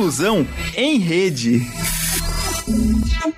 [0.00, 1.60] Inclusão em Rede.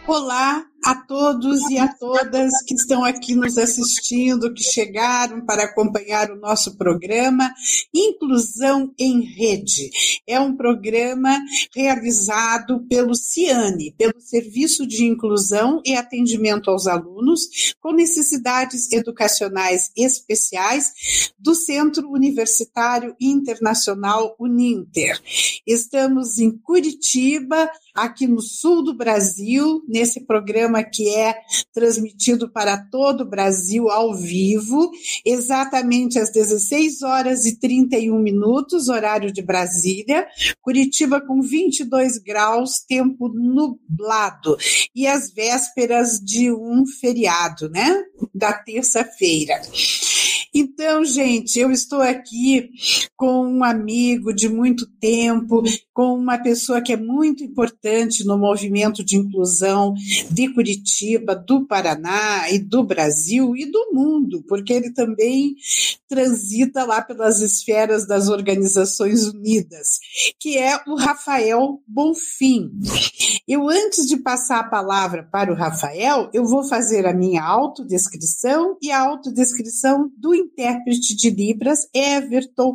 [0.07, 6.31] Olá a todos e a todas que estão aqui nos assistindo, que chegaram para acompanhar
[6.31, 7.53] o nosso programa
[7.95, 9.91] Inclusão em Rede.
[10.27, 11.39] É um programa
[11.75, 21.33] realizado pelo CIANE, pelo Serviço de Inclusão e Atendimento aos Alunos com Necessidades Educacionais Especiais
[21.39, 25.21] do Centro Universitário Internacional Uninter.
[25.67, 31.35] Estamos em Curitiba, aqui no sul do Brasil, nesse programa que é
[31.73, 34.91] transmitido para todo o Brasil ao vivo,
[35.25, 40.27] exatamente às 16 horas e 31 minutos, horário de Brasília,
[40.61, 44.57] Curitiba com 22 graus, tempo nublado,
[44.95, 48.03] e as vésperas de um feriado, né?
[48.35, 49.61] Da terça-feira.
[50.55, 52.71] Então, gente, eu estou aqui
[53.17, 55.63] com um amigo de muito tempo,
[55.95, 59.95] com uma pessoa que é muito importante no movimento de inclusão
[60.31, 65.55] de Curitiba, do Paraná e do Brasil e do mundo, porque ele também
[66.07, 69.99] transita lá pelas esferas das Organizações Unidas,
[70.39, 72.71] que é o Rafael Bonfim.
[73.49, 78.77] Eu, antes de passar a palavra para o Rafael, eu vou fazer a minha autodescrição
[78.83, 82.75] e a autodescrição do intérprete de Libras, Everton,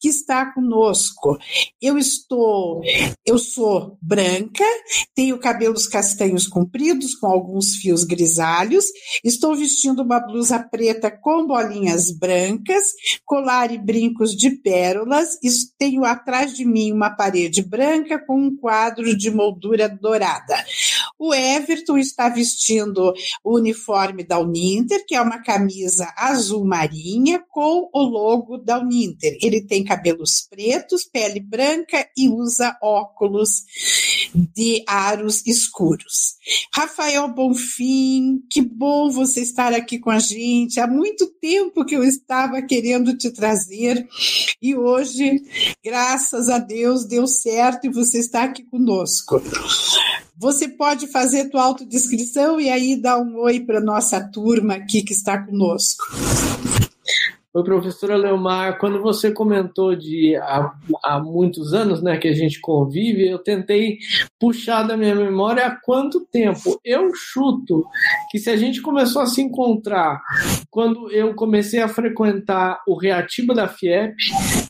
[0.00, 1.38] que está conosco.
[1.80, 2.82] Eu estou,
[3.26, 4.64] eu sou branca,
[5.14, 8.86] tenho cabelos castanhos compridos com alguns fios grisalhos,
[9.24, 12.84] estou vestindo uma blusa preta com bolinhas brancas,
[13.24, 15.38] colar e brincos de pérolas,
[15.78, 20.54] tenho atrás de mim uma parede branca com um quadro de moldura dourada.
[21.18, 26.64] O Everton está vestindo o uniforme da Uninter, que é uma camisa azul
[27.50, 29.36] com o logo da Uninter.
[29.42, 33.64] Ele tem cabelos pretos, pele branca e usa óculos
[34.34, 36.36] de aros escuros.
[36.74, 40.80] Rafael Bonfim, que bom você estar aqui com a gente.
[40.80, 44.06] Há muito tempo que eu estava querendo te trazer
[44.60, 45.42] e hoje,
[45.84, 49.40] graças a Deus, deu certo e você está aqui conosco.
[50.36, 55.12] Você pode fazer tua autodescrição e aí dar um oi para nossa turma aqui que
[55.12, 56.04] está conosco.
[57.58, 62.60] Oi, professora Leomar, quando você comentou de há, há, muitos anos né, que a gente
[62.60, 63.98] convive, eu tentei
[64.38, 66.78] puxar da minha memória há quanto tempo.
[66.84, 67.84] Eu chuto
[68.30, 70.22] que se a gente começou a se encontrar
[70.70, 74.14] quando eu comecei a frequentar o Reatiba da FIEP,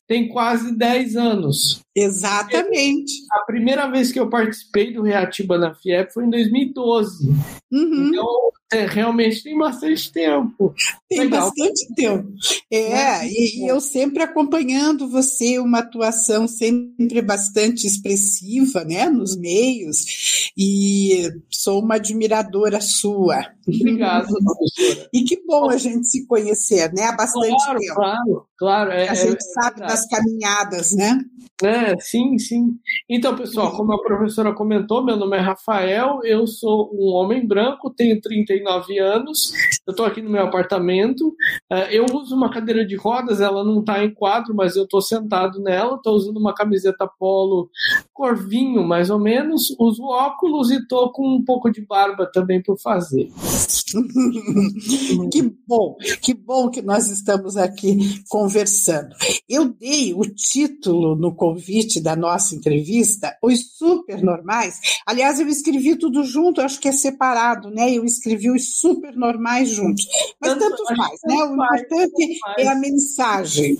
[0.08, 1.82] tem quase 10 anos.
[1.94, 3.12] Exatamente.
[3.30, 7.28] A primeira vez que eu participei do Reatiba na FIEP foi em 2012.
[7.70, 8.08] Uhum.
[8.08, 8.26] Então,
[8.72, 10.74] é, realmente tem bastante tempo.
[11.08, 11.46] Tem Legal.
[11.46, 12.32] bastante tempo.
[12.70, 20.50] É, e, e, eu sempre acompanhando você, uma atuação sempre bastante expressiva, né, nos meios,
[20.56, 23.52] e sou uma admiradora sua.
[23.66, 25.08] Obrigado, professora.
[25.12, 27.94] E que bom a gente se conhecer, né, há bastante claro, tempo.
[27.94, 28.90] Claro, claro.
[28.90, 31.18] É, a gente é, sabe é das caminhadas, né?
[31.62, 32.78] É, sim, sim.
[33.10, 37.90] Então, pessoal, como a professora comentou, meu nome é Rafael, eu sou um homem branco,
[37.90, 39.52] tenho 39 anos,
[39.84, 41.34] eu estou aqui no meu apartamento,
[41.68, 45.02] é, eu uso uma cadeira de rodas, ela não está em quadro, mas eu estou
[45.02, 47.68] sentado nela, estou usando uma camiseta polo
[48.14, 52.78] corvinho, mais ou menos, uso óculos e estou com um pouco de barba também por
[52.78, 53.28] fazer.
[55.32, 59.14] que bom, que bom que nós estamos aqui conversando.
[59.46, 64.80] Eu dei o título no convite da nossa entrevista, Os Supernormais.
[65.06, 67.92] Aliás, eu escrevi tudo junto, acho que é separado, né?
[67.92, 70.06] Eu escrevi os supernormais juntos.
[70.40, 71.34] Mas tanto, tanto faz, né?
[71.44, 73.78] O importante é a mensagem.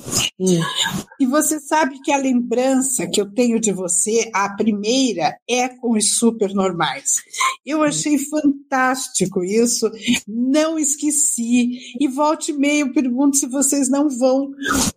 [1.19, 5.93] E você sabe que a lembrança que eu tenho de você, a primeira, é com
[5.93, 7.23] os supernormais.
[7.65, 9.91] Eu achei fantástico isso,
[10.27, 11.97] não esqueci.
[11.99, 14.51] E volte e meio, pergunto se vocês não vão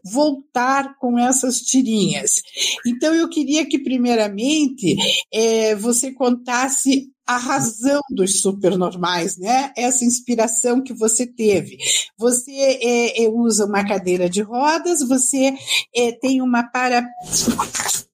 [0.04, 2.42] voltar com essas tirinhas.
[2.86, 4.96] Então, eu queria que, primeiramente,
[5.32, 9.72] é, você contasse a razão dos supernormais, né?
[9.78, 11.78] Essa inspiração que você teve.
[12.18, 15.54] Você é, é, usa uma cadeira de rodas, você
[15.96, 17.08] é, tem uma para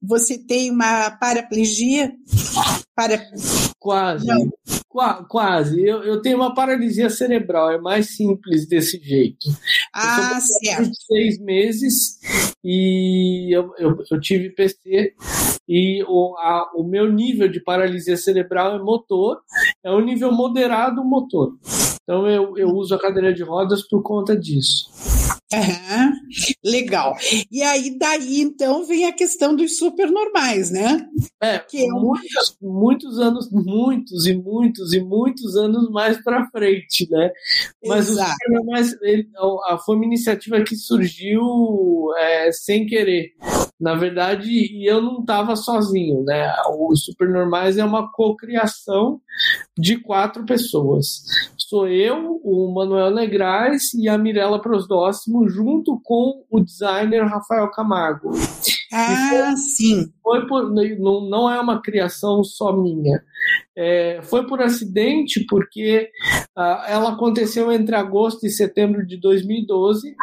[0.01, 2.13] você tem uma paraplegia?
[2.95, 3.19] Para...
[3.79, 4.25] Quase.
[4.25, 4.49] Não.
[4.97, 5.79] Qua, quase.
[5.85, 9.47] Eu, eu tenho uma paralisia cerebral, é mais simples desse jeito.
[9.93, 10.91] Ah, eu certo.
[11.05, 12.19] Seis meses
[12.63, 15.13] e eu, eu, eu tive PC
[15.69, 19.39] e o, a, o meu nível de paralisia cerebral é motor,
[19.83, 21.55] é um nível moderado motor.
[22.01, 24.89] Então eu, eu uso a cadeira de rodas por conta disso.
[25.53, 26.11] Uhum.
[26.63, 27.15] Legal.
[27.49, 31.07] E aí, daí, então, vem a questão dos supernormais, né?
[31.41, 37.07] É, que é muitos, muitos anos, muitos e muitos e muitos anos mais para frente,
[37.09, 37.31] né?
[37.85, 38.29] Mas Exato.
[38.29, 39.29] o supernormais ele,
[39.85, 41.43] foi uma iniciativa que surgiu
[42.17, 43.33] é, sem querer.
[43.79, 46.51] Na verdade, e eu não estava sozinho, né?
[46.69, 49.21] O Supernormais é uma cocriação
[49.77, 51.23] de quatro pessoas
[51.67, 58.31] sou eu, o Manuel Negrais e a Mirella Prosdóximo, junto com o designer Rafael Camargo.
[58.93, 60.13] Ah, foi, sim.
[60.23, 63.21] Foi por, não, não é uma criação só minha.
[63.75, 66.09] É, foi por acidente, porque
[66.57, 70.15] uh, ela aconteceu entre agosto e setembro de 2012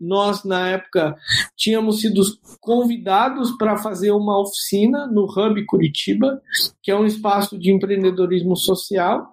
[0.00, 1.16] nós, na época,
[1.56, 2.22] tínhamos sido
[2.60, 6.40] convidados para fazer uma oficina no Hub Curitiba,
[6.82, 9.26] que é um espaço de empreendedorismo social,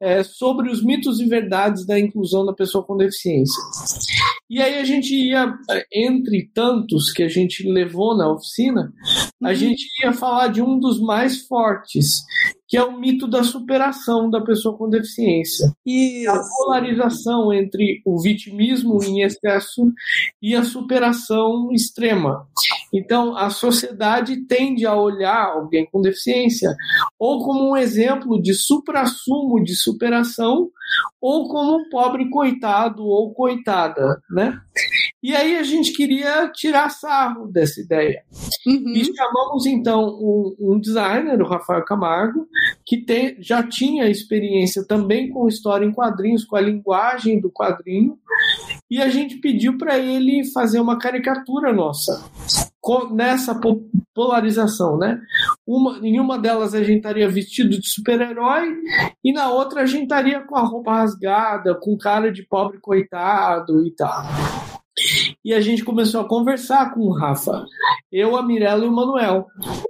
[0.00, 3.62] é, sobre os mitos e verdades da inclusão da pessoa com deficiência.
[4.48, 5.52] E aí a gente ia,
[5.92, 8.92] entre tantos que a gente levou na oficina,
[9.42, 9.54] a uhum.
[9.54, 12.22] gente ia falar de um dos mais fortes,
[12.66, 15.72] que é o mito da superação da pessoa com deficiência.
[15.84, 19.92] E a polarização entre o vitimismo em excesso
[20.40, 22.46] e a superação extrema.
[22.94, 26.72] Então, a sociedade tende a olhar alguém com deficiência
[27.18, 30.70] ou como um exemplo de supra-sumo de superação
[31.20, 34.60] ou como um pobre coitado ou coitada, né?
[35.22, 38.22] E aí a gente queria tirar sarro dessa ideia.
[38.66, 38.92] Uhum.
[38.94, 42.46] E chamamos então um, um, designer, o Rafael Camargo,
[42.84, 48.18] que tem, já tinha experiência também com história em quadrinhos, com a linguagem do quadrinho,
[48.90, 52.22] e a gente pediu para ele fazer uma caricatura nossa
[53.12, 53.58] nessa
[54.14, 55.20] polarização, né?
[55.66, 58.68] Uma, em uma delas a gente estaria vestido de super-herói
[59.24, 63.86] e na outra a gente estaria com a roupa rasgada, com cara de pobre coitado
[63.86, 64.73] e tal.
[65.44, 67.64] E a gente começou a conversar com o Rafa,
[68.12, 69.46] eu, a Mirella e o Manuel.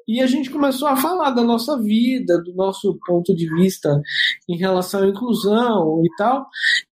[0.09, 4.01] E a gente começou a falar da nossa vida, do nosso ponto de vista
[4.49, 6.47] em relação à inclusão e tal.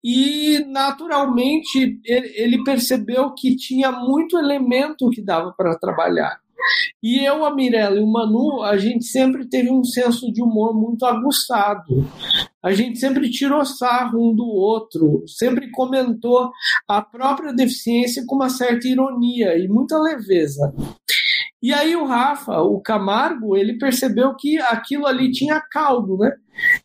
[0.03, 6.41] E naturalmente ele percebeu que tinha muito elemento que dava para trabalhar.
[7.03, 10.75] E eu, a Mirella e o Manu, a gente sempre teve um senso de humor
[10.75, 12.07] muito aguçado.
[12.63, 16.51] A gente sempre tirou sarro um do outro, sempre comentou
[16.89, 20.75] a própria deficiência com uma certa ironia e muita leveza.
[21.61, 26.33] E aí o Rafa, o Camargo, ele percebeu que aquilo ali tinha caldo, né?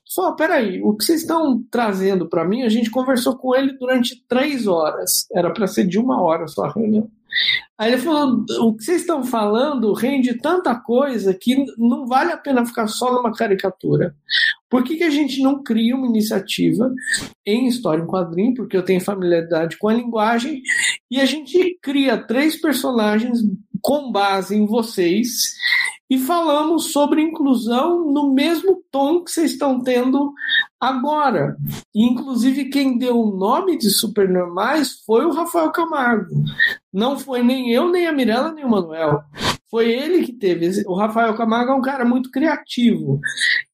[0.03, 2.63] Só, peraí, o que vocês estão trazendo para mim?
[2.63, 5.27] A gente conversou com ele durante três horas.
[5.31, 7.09] Era para ser de uma hora só a reunião.
[7.77, 12.37] Aí ele falou: o que vocês estão falando rende tanta coisa que não vale a
[12.37, 14.15] pena ficar só numa caricatura.
[14.73, 16.91] Por que, que a gente não cria uma iniciativa
[17.45, 18.55] em história em quadrinho?
[18.55, 20.63] Porque eu tenho familiaridade com a linguagem,
[21.11, 23.37] e a gente cria três personagens
[23.79, 25.53] com base em vocês
[26.09, 30.33] e falamos sobre inclusão no mesmo tom que vocês estão tendo
[30.81, 31.55] agora.
[31.93, 36.33] E, inclusive, quem deu o nome de Supernormais foi o Rafael Camargo.
[36.91, 39.21] Não foi nem eu, nem a Mirella, nem o Manuel.
[39.73, 40.83] Foi ele que teve.
[40.85, 43.19] O Rafael Camargo é um cara muito criativo.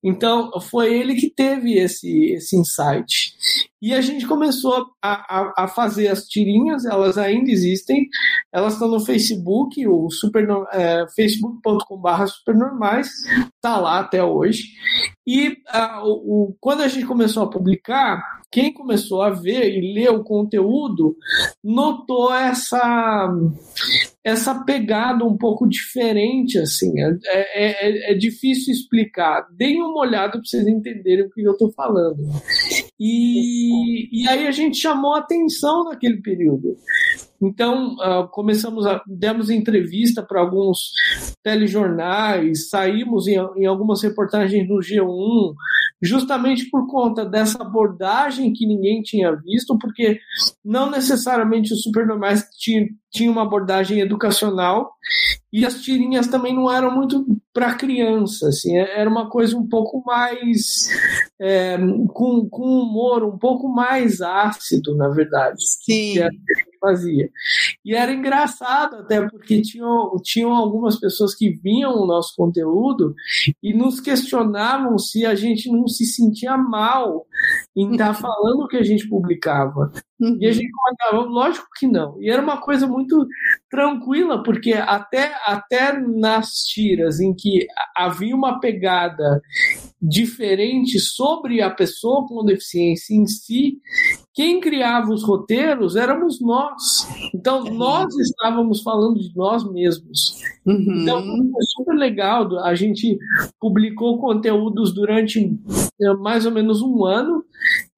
[0.02, 3.36] Então, foi ele que teve esse, esse insight.
[3.82, 8.08] E a gente começou a, a, a fazer as tirinhas, elas ainda existem,
[8.50, 13.10] elas estão no Facebook, o super, é, facebook.com.br supernormais,
[13.56, 14.70] está lá até hoje.
[15.28, 20.10] E a, o, quando a gente começou a publicar, quem começou a ver e ler
[20.10, 21.16] o conteúdo
[21.64, 23.30] notou essa
[24.24, 26.92] essa pegada um pouco diferente assim.
[27.00, 29.48] É, é, é, é difícil explicar.
[29.56, 32.18] Deem uma olhada para vocês entenderem o que eu estou falando.
[33.00, 36.76] E, e aí a gente chamou atenção naquele período.
[37.42, 40.92] Então, uh, começamos a demos entrevista para alguns
[41.42, 45.54] telejornais, saímos em, em, algumas reportagens no G1,
[46.02, 50.20] justamente por conta dessa abordagem que ninguém tinha visto, porque
[50.64, 54.92] não necessariamente os supernormais tinham, tinham uma abordagem educacional
[55.52, 59.68] e as tirinhas também não eram muito para criança, assim, é, era uma coisa um
[59.68, 60.88] pouco mais
[61.42, 61.78] é,
[62.14, 65.58] com, com humor um pouco mais ácido, na verdade.
[65.60, 66.14] Sim.
[66.14, 66.30] Que
[66.80, 67.30] fazia.
[67.84, 73.14] E era engraçado até porque tinham, tinham algumas pessoas que vinham o nosso conteúdo
[73.62, 77.26] e nos questionavam se a gente não se sentia mal
[77.76, 79.92] em estar tá falando o que a gente publicava.
[80.20, 80.38] Uhum.
[80.40, 82.22] E a gente comentava, lógico que não.
[82.22, 83.26] E era uma coisa muito
[83.70, 89.42] tranquila, porque até, até nas tiras em que havia uma pegada
[90.02, 93.78] diferente sobre a pessoa com deficiência em si,
[94.40, 97.06] quem criava os roteiros éramos nós.
[97.36, 100.42] Então, nós estávamos falando de nós mesmos.
[100.66, 101.02] Uhum.
[101.02, 102.58] Então, foi super legal.
[102.60, 103.20] A gente
[103.60, 105.60] publicou conteúdos durante
[106.02, 107.44] é, mais ou menos um ano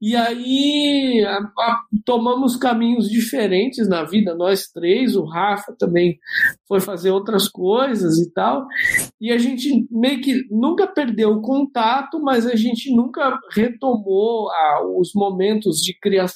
[0.02, 6.18] e aí a, a, tomamos caminhos diferentes na vida, nós três, o Rafa também
[6.68, 8.66] foi fazer outras coisas e tal.
[9.20, 14.82] E a gente meio que nunca perdeu o contato, mas a gente nunca retomou a,
[14.98, 16.31] os momentos de criação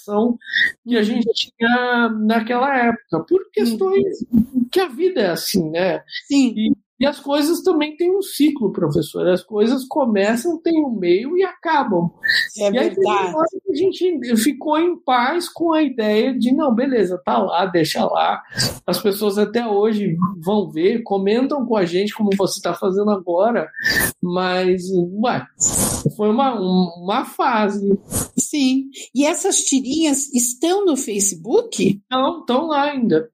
[0.85, 4.25] que a gente tinha naquela época, por questões
[4.71, 6.03] que a vida é assim, né?
[6.27, 6.53] Sim.
[6.55, 9.27] E, e as coisas também têm um ciclo, professor.
[9.27, 12.09] As coisas começam, têm um meio e acabam.
[12.57, 13.35] É e aí, verdade.
[13.69, 18.41] a gente ficou em paz com a ideia de, não, beleza, tá lá, deixa lá.
[18.87, 23.69] As pessoas até hoje vão ver, comentam com a gente como você está fazendo agora,
[24.21, 24.83] mas,
[25.21, 25.45] ué,
[26.15, 27.99] foi uma, uma fase.
[28.55, 28.89] Sim.
[29.13, 32.01] E essas tirinhas estão no Facebook?
[32.09, 33.29] Não, estão lá ainda.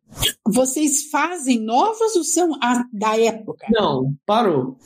[0.48, 2.50] Vocês fazem novas ou são
[2.92, 3.68] da época?
[3.70, 4.78] Não, parou.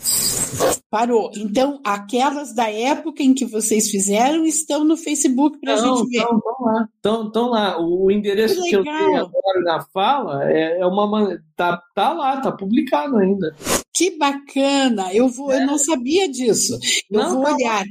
[0.89, 1.32] Parou.
[1.36, 6.20] Então, aquelas da época em que vocês fizeram estão no Facebook para a gente ver.
[6.20, 6.88] Estão lá.
[6.96, 7.82] Estão, estão lá.
[7.82, 11.38] O endereço que, que eu tenho agora na fala é, é uma.
[11.56, 13.56] Tá, tá lá, tá publicado ainda.
[13.96, 15.13] Que bacana!
[15.13, 15.62] Eu vou, é.
[15.62, 16.77] eu não sabia disso.
[17.10, 17.86] Eu não, vou tá olhar.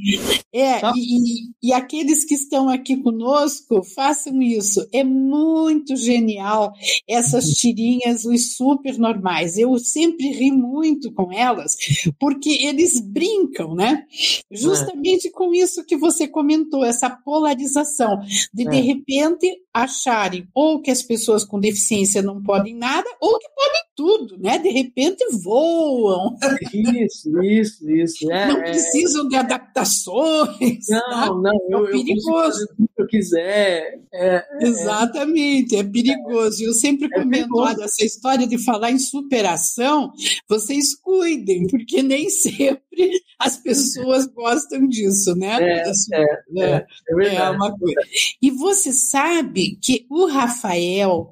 [0.53, 0.93] É, tá.
[0.95, 4.87] e, e, aqueles que estão aqui conosco, façam isso.
[4.93, 6.75] É muito genial
[7.09, 9.57] essas tirinhas, os super normais.
[9.57, 11.75] Eu sempre ri muito com elas,
[12.21, 14.05] porque eles brincam, né?
[14.51, 15.31] Justamente é.
[15.31, 18.21] com isso que você comentou, essa polarização
[18.53, 18.81] de de é.
[18.81, 24.39] repente acharem ou que as pessoas com deficiência não podem nada, ou que podem tudo,
[24.39, 24.59] né?
[24.59, 26.37] De repente voam.
[26.73, 28.31] Isso, isso, isso.
[28.31, 28.71] É, não é.
[28.71, 30.87] precisam de adaptações.
[30.89, 31.27] Não, tá?
[31.27, 32.67] não, é eu, perigoso.
[32.79, 34.01] Eu que eu quiser.
[34.13, 36.63] É, é, Exatamente, é perigoso.
[36.63, 40.13] Eu sempre é comento, olha, essa história de falar em superação,
[40.49, 45.59] vocês cuidem, porque nem sempre as pessoas gostam disso, né?
[45.61, 46.25] É, é,
[46.59, 46.87] é,
[47.21, 48.01] é, é uma coisa.
[48.41, 51.31] E você sabe que o Rafael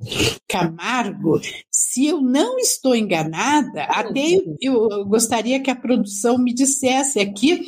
[0.49, 7.19] Camargo, se eu não estou enganada, até eu, eu gostaria que a produção me dissesse
[7.19, 7.63] aqui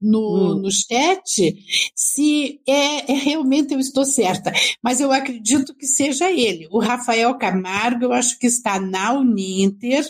[0.00, 0.60] no, hum.
[0.60, 1.56] no chat
[1.94, 6.68] se é, é, realmente eu estou certa, mas eu acredito que seja ele.
[6.70, 10.04] O Rafael Camargo, eu acho que está na Uninter,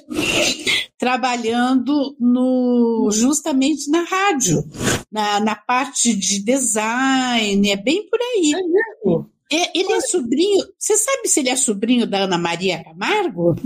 [0.99, 4.65] trabalhando no justamente na rádio,
[5.11, 8.53] na, na parte de design, é bem por aí.
[8.55, 9.31] É mesmo?
[9.51, 10.63] É, ele é sobrinho.
[10.79, 13.57] Você sabe se ele é sobrinho da Ana Maria Camargo?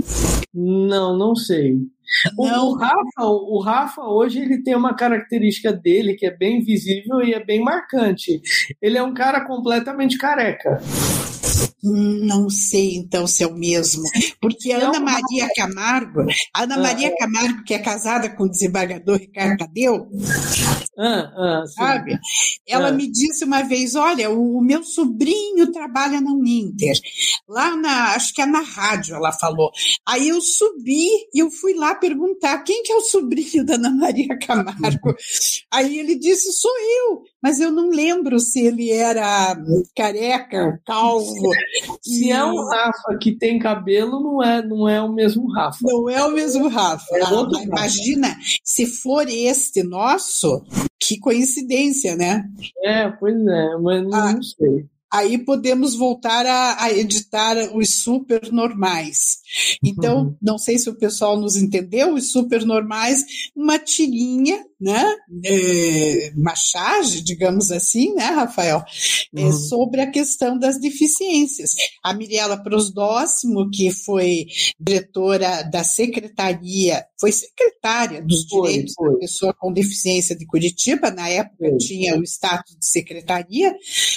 [0.54, 1.78] Não, não sei.
[2.38, 2.68] Não.
[2.68, 7.32] O, Rafa, o Rafa hoje ele tem uma característica dele que é bem visível e
[7.32, 8.40] é bem marcante.
[8.80, 10.80] Ele é um cara completamente careca.
[11.82, 14.04] Não sei então se é o mesmo,
[14.40, 16.24] porque a Ana Maria Camargo,
[16.54, 20.08] Ana Maria ah, Camargo, que é casada com o desembargador Ricardo Tadeu,
[20.98, 22.18] ah, ah, sabe?
[22.68, 26.94] Ela me disse uma vez: olha, o, o, meu sobrinho trabalha na Uninter,
[27.48, 29.70] lá na, acho que é na rádio, ela falou.
[30.06, 33.90] Aí eu subi e eu fui lá perguntar quem que é o sobrinho da Ana
[33.90, 35.16] Maria Camargo.
[35.72, 39.56] Aí ele disse: sou eu, mas eu não lembro se ele era
[39.96, 41.50] careca, calvo.
[42.02, 45.78] Se é um Rafa que tem cabelo, não é, não é o mesmo Rafa.
[45.82, 47.06] Não é o mesmo Rafa.
[47.16, 50.64] É ah, imagina, se for este nosso,
[51.00, 52.44] que coincidência, né?
[52.84, 58.02] É, pois é, mas não, ah, não sei aí podemos voltar a, a, editar os
[58.02, 59.42] super normais.
[59.84, 60.36] Então, uhum.
[60.40, 63.22] não sei se o pessoal nos entendeu, os super normais,
[63.54, 66.32] uma tirinha né, é,
[67.24, 68.82] digamos assim, né, Rafael,
[69.34, 69.52] é, uhum.
[69.52, 71.70] sobre a questão das deficiências.
[72.02, 74.46] A Mirella Prosdóximo, que foi
[74.80, 79.12] diretora da Secretaria, foi secretária dos foi, Direitos foi.
[79.12, 81.78] da Pessoa com Deficiência de Curitiba, na época foi.
[81.78, 83.72] tinha o status de secretaria.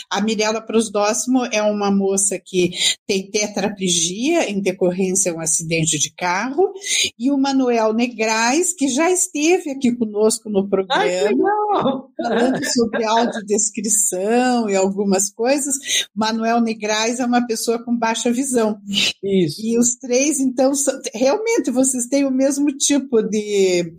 [0.09, 2.71] A Mirella Prosdóximo é uma moça que
[3.05, 6.73] tem tetraplegia em decorrência de um acidente de carro,
[7.19, 14.75] e o Manuel Negrais, que já esteve aqui conosco no programa, falando sobre audiodescrição e
[14.75, 15.75] algumas coisas.
[16.15, 18.79] Manuel Negrais é uma pessoa com baixa visão.
[19.23, 19.61] Isso.
[19.61, 20.71] E os três, então,
[21.13, 23.93] realmente vocês têm o mesmo tipo de,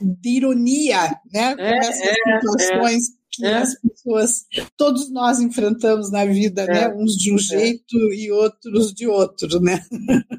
[0.00, 1.56] de ironia, né?
[1.56, 3.04] Com é, essas é, situações.
[3.08, 3.56] É que é.
[3.58, 6.66] as pessoas, todos nós enfrentamos na vida, é.
[6.66, 6.94] né?
[6.96, 7.38] Uns de um é.
[7.38, 9.84] jeito e outros de outro, né?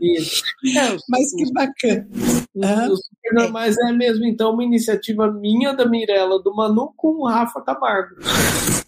[0.02, 0.44] Isso.
[0.76, 2.08] É, Mas que bacana.
[2.92, 3.90] Os Supernormais é.
[3.90, 8.16] é mesmo, então, uma iniciativa minha, da Mirella, do Manu, com o Rafa Camargo.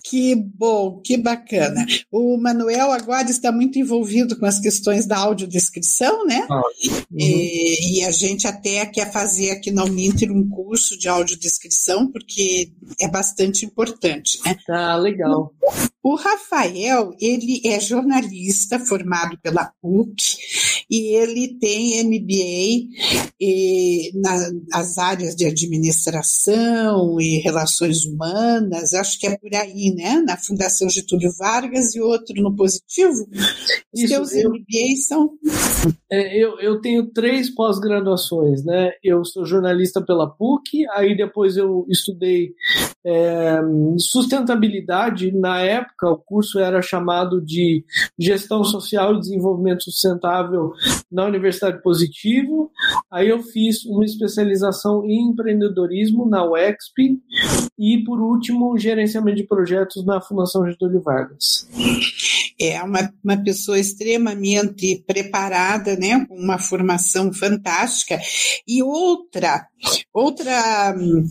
[0.10, 1.86] Que bom, que bacana.
[2.10, 6.48] O Manuel agora está muito envolvido com as questões da audiodescrição, né?
[6.50, 7.18] Ah, uhum.
[7.18, 12.72] e, e, a gente até quer fazer aqui na Uninter um curso de audiodescrição, porque
[13.02, 14.56] é bastante importante, né?
[14.70, 15.54] Ah, legal.
[16.02, 20.38] O Rafael, ele é jornalista formado pela PUC
[20.90, 22.88] e ele tem MBA
[23.38, 24.12] e,
[24.70, 30.22] nas áreas de administração e relações humanas, acho que é por aí, né?
[30.25, 33.27] Na Fundação Getúlio Vargas e outro no Positivo.
[33.92, 35.32] Os Isso, seus eu, MBAs são?
[36.12, 38.92] É, eu, eu tenho três pós-graduações, né?
[39.04, 42.54] Eu sou jornalista pela PUC, aí depois eu estudei
[43.06, 43.60] é,
[43.98, 45.32] sustentabilidade.
[45.32, 47.84] Na época, o curso era chamado de
[48.20, 50.74] Gestão Social e Desenvolvimento Sustentável
[51.12, 52.70] na Universidade Positivo.
[53.12, 57.20] Aí eu fiz uma especialização em empreendedorismo na UEXP
[57.80, 61.67] e, por último, gerenciamento de projetos na Fundação Getúlio Vargas.
[62.60, 68.20] É uma, uma pessoa extremamente preparada, né, com uma formação fantástica.
[68.67, 69.67] E outra,
[70.13, 71.27] outra hum,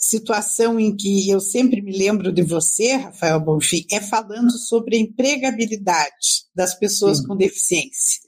[0.00, 4.98] situação em que eu sempre me lembro de você, Rafael Bonfim, é falando sobre a
[4.98, 7.26] empregabilidade das pessoas Sim.
[7.26, 8.20] com deficiência.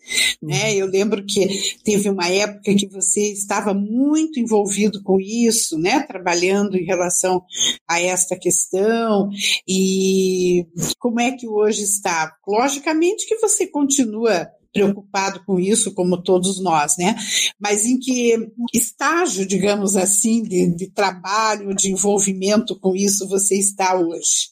[0.42, 0.74] Né?
[0.74, 1.48] Eu lembro que
[1.82, 6.00] teve uma época que você estava muito envolvido com isso, né?
[6.00, 7.42] trabalhando em relação
[7.88, 9.30] a esta questão,
[9.66, 10.66] e
[10.98, 12.34] como é que hoje está?
[12.46, 17.14] Logicamente que você continua preocupado com isso, como todos nós, né?
[17.60, 18.34] Mas em que
[18.72, 24.50] estágio, digamos assim, de, de trabalho, de envolvimento com isso você está hoje?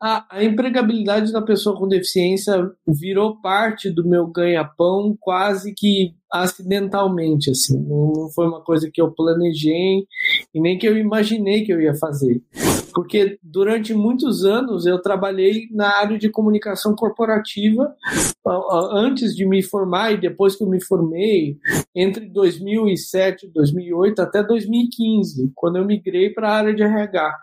[0.00, 2.54] A, a empregabilidade da pessoa com deficiência
[2.86, 7.78] virou parte do meu ganha-pão quase que acidentalmente, assim.
[7.78, 10.06] Não foi uma coisa que eu planejei
[10.54, 12.42] e nem que eu imaginei que eu ia fazer
[12.96, 17.94] porque durante muitos anos eu trabalhei na área de comunicação corporativa
[18.90, 21.58] antes de me formar e depois que eu me formei,
[21.94, 27.36] entre 2007 e 2008 até 2015, quando eu migrei para a área de RH.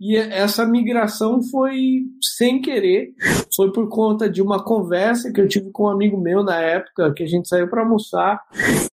[0.00, 2.04] E essa migração foi
[2.34, 3.12] sem querer,
[3.54, 7.12] foi por conta de uma conversa que eu tive com um amigo meu na época,
[7.12, 8.40] que a gente saiu para almoçar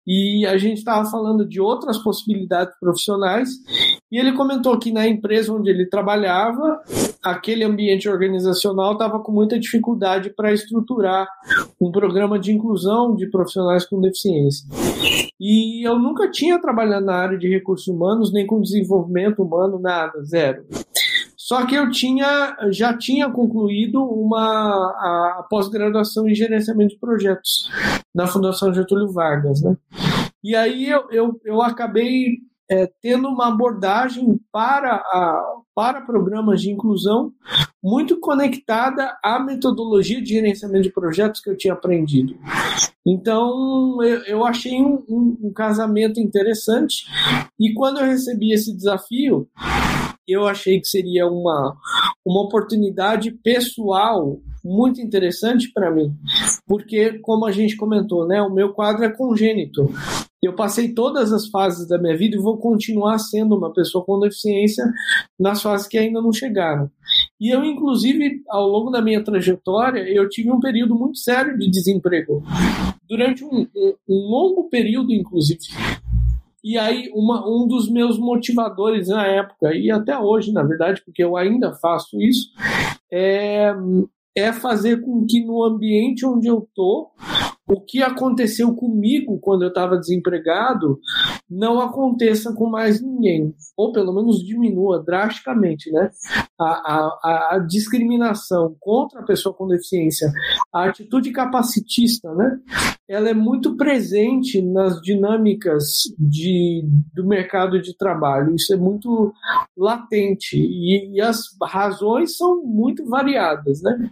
[0.06, 3.50] e a gente estava falando de outras possibilidades profissionais
[4.12, 6.82] e ele comentou que na empresa onde ele trabalhava,
[7.24, 11.28] aquele ambiente organizacional estava com muita dificuldade para estruturar
[11.82, 14.68] um programa de inclusão de profissionais com deficiência.
[15.40, 20.24] E eu nunca tinha trabalhado na área de recursos humanos, nem com desenvolvimento humano, nada,
[20.24, 20.64] zero.
[21.46, 27.70] Só que eu tinha, já tinha concluído uma a pós-graduação em gerenciamento de projetos
[28.16, 29.76] na Fundação Getúlio Vargas, né?
[30.42, 32.38] E aí eu, eu, eu acabei
[32.72, 35.44] é, tendo uma abordagem para, a,
[35.76, 37.34] para programas de inclusão
[37.84, 42.38] muito conectada à metodologia de gerenciamento de projetos que eu tinha aprendido.
[43.06, 47.06] Então, eu, eu achei um, um, um casamento interessante
[47.60, 49.46] e quando eu recebi esse desafio,
[50.28, 51.76] eu achei que seria uma,
[52.26, 56.14] uma oportunidade pessoal muito interessante para mim,
[56.66, 59.90] porque, como a gente comentou, né, o meu quadro é congênito.
[60.42, 64.20] Eu passei todas as fases da minha vida e vou continuar sendo uma pessoa com
[64.20, 64.86] deficiência
[65.40, 66.90] nas fases que ainda não chegaram.
[67.40, 71.70] E eu, inclusive, ao longo da minha trajetória, eu tive um período muito sério de
[71.70, 72.44] desemprego.
[73.08, 75.60] Durante um, um, um longo período, inclusive.
[76.64, 81.24] E aí, uma, um dos meus motivadores na época, e até hoje, na verdade, porque
[81.24, 82.50] eu ainda faço isso,
[83.12, 83.74] é,
[84.36, 87.12] é fazer com que no ambiente onde eu tô
[87.68, 91.00] o que aconteceu comigo quando eu estava desempregado
[91.54, 96.10] não aconteça com mais ninguém, ou pelo menos diminua drasticamente, né?
[96.60, 100.32] A, a, a discriminação contra a pessoa com deficiência,
[100.74, 102.60] a atitude capacitista, né?
[103.08, 105.84] Ela é muito presente nas dinâmicas
[106.18, 109.34] de, do mercado de trabalho, isso é muito
[109.78, 114.10] latente e, e as razões são muito variadas, né?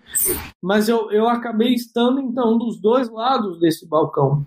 [0.62, 4.46] Mas eu, eu acabei estando então dos dois lados desse balcão.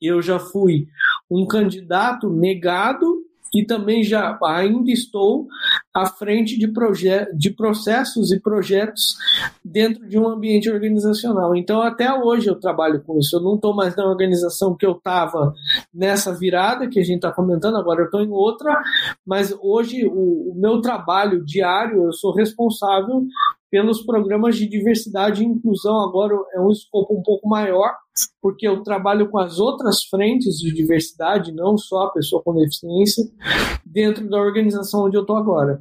[0.00, 0.86] Eu já fui
[1.30, 5.46] um candidato negado e também já ainda estou
[5.94, 6.70] à frente de,
[7.36, 9.16] de processos e projetos
[9.64, 11.54] dentro de um ambiente organizacional.
[11.54, 13.36] Então, até hoje eu trabalho com isso.
[13.36, 15.54] Eu não estou mais na organização que eu estava
[15.94, 18.82] nessa virada que a gente está comentando, agora eu estou em outra,
[19.24, 23.24] mas hoje o, o meu trabalho diário, eu sou responsável
[23.70, 26.00] pelos programas de diversidade e inclusão.
[26.00, 27.92] Agora é um escopo um pouco maior,
[28.40, 33.24] porque eu trabalho com as outras frentes de diversidade, não só a pessoa com deficiência,
[33.84, 35.80] dentro da organização onde eu estou agora.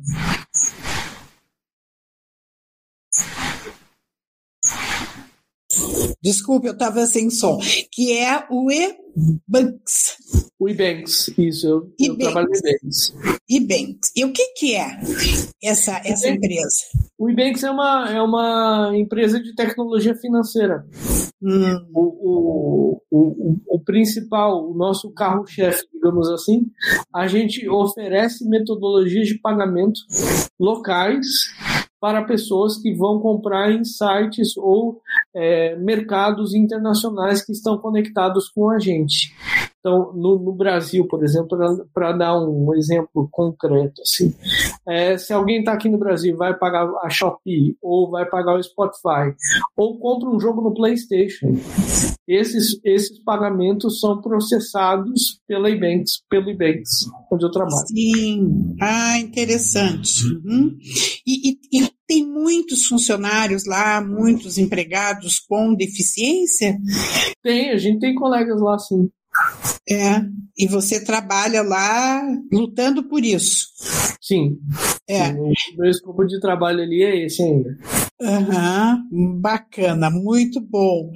[6.24, 7.60] Desculpe, eu estava sem som.
[7.92, 10.16] Que é o E-Banks.
[10.58, 13.14] O Ebanks, isso, eu, eu trabalho no Ebanks.
[13.50, 14.12] Ebanks.
[14.16, 14.98] E o que, que é
[15.62, 16.78] essa, essa empresa?
[17.18, 20.86] O Ebanks é uma, é uma empresa de tecnologia financeira.
[21.42, 21.86] Hum.
[21.94, 26.68] O, o, o, o, principal, o nosso carro-chefe, digamos assim,
[27.14, 30.00] a gente oferece metodologias de pagamento
[30.58, 31.28] locais
[32.04, 35.00] para pessoas que vão comprar em sites ou
[35.34, 39.34] é, mercados internacionais que estão conectados com a gente.
[39.84, 41.58] Então, no, no Brasil, por exemplo,
[41.94, 44.34] para dar um exemplo concreto, assim,
[44.88, 48.64] é, se alguém está aqui no Brasil vai pagar a Shopee ou vai pagar o
[48.64, 49.36] Spotify
[49.76, 51.58] ou compra um jogo no PlayStation,
[52.26, 57.86] esses, esses pagamentos são processados pela Ebanks, pelo Ebanks, onde eu trabalho.
[57.86, 60.26] Sim, ah, interessante.
[60.26, 60.78] Uhum.
[61.28, 66.78] E, e, e tem muitos funcionários lá, muitos empregados com deficiência?
[67.44, 69.10] Tem, a gente tem colegas lá, sim.
[69.90, 70.22] É,
[70.58, 73.68] e você trabalha lá lutando por isso.
[74.22, 74.58] Sim.
[75.08, 75.34] É.
[75.34, 77.78] Sim, o meu escopo de trabalho ali é esse ainda.
[78.22, 81.12] Uhum, bacana, muito bom.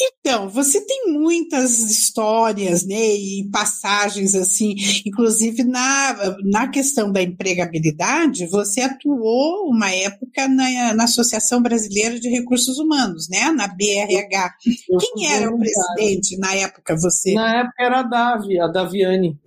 [0.00, 8.46] Então, você tem muitas histórias, né, e passagens assim, inclusive na, na questão da empregabilidade,
[8.46, 14.54] você atuou uma época na, na Associação Brasileira de Recursos Humanos, né, na BRH.
[14.88, 17.34] Eu Quem era o presidente na época, você?
[17.34, 19.38] Na época era a Davi, a Daviane.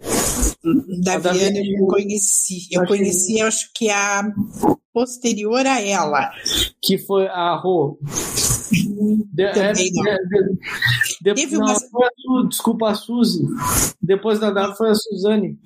[1.01, 2.67] Daviane eu conheci.
[2.71, 4.23] Eu conheci, acho que a
[4.93, 6.31] posterior a ela.
[6.81, 7.97] Que foi a Rô.
[8.73, 10.03] De, não.
[11.21, 11.73] De, de, não, uma...
[11.73, 13.45] a, desculpa, a Suzy.
[14.01, 15.57] Depois da Davi foi a Suzane.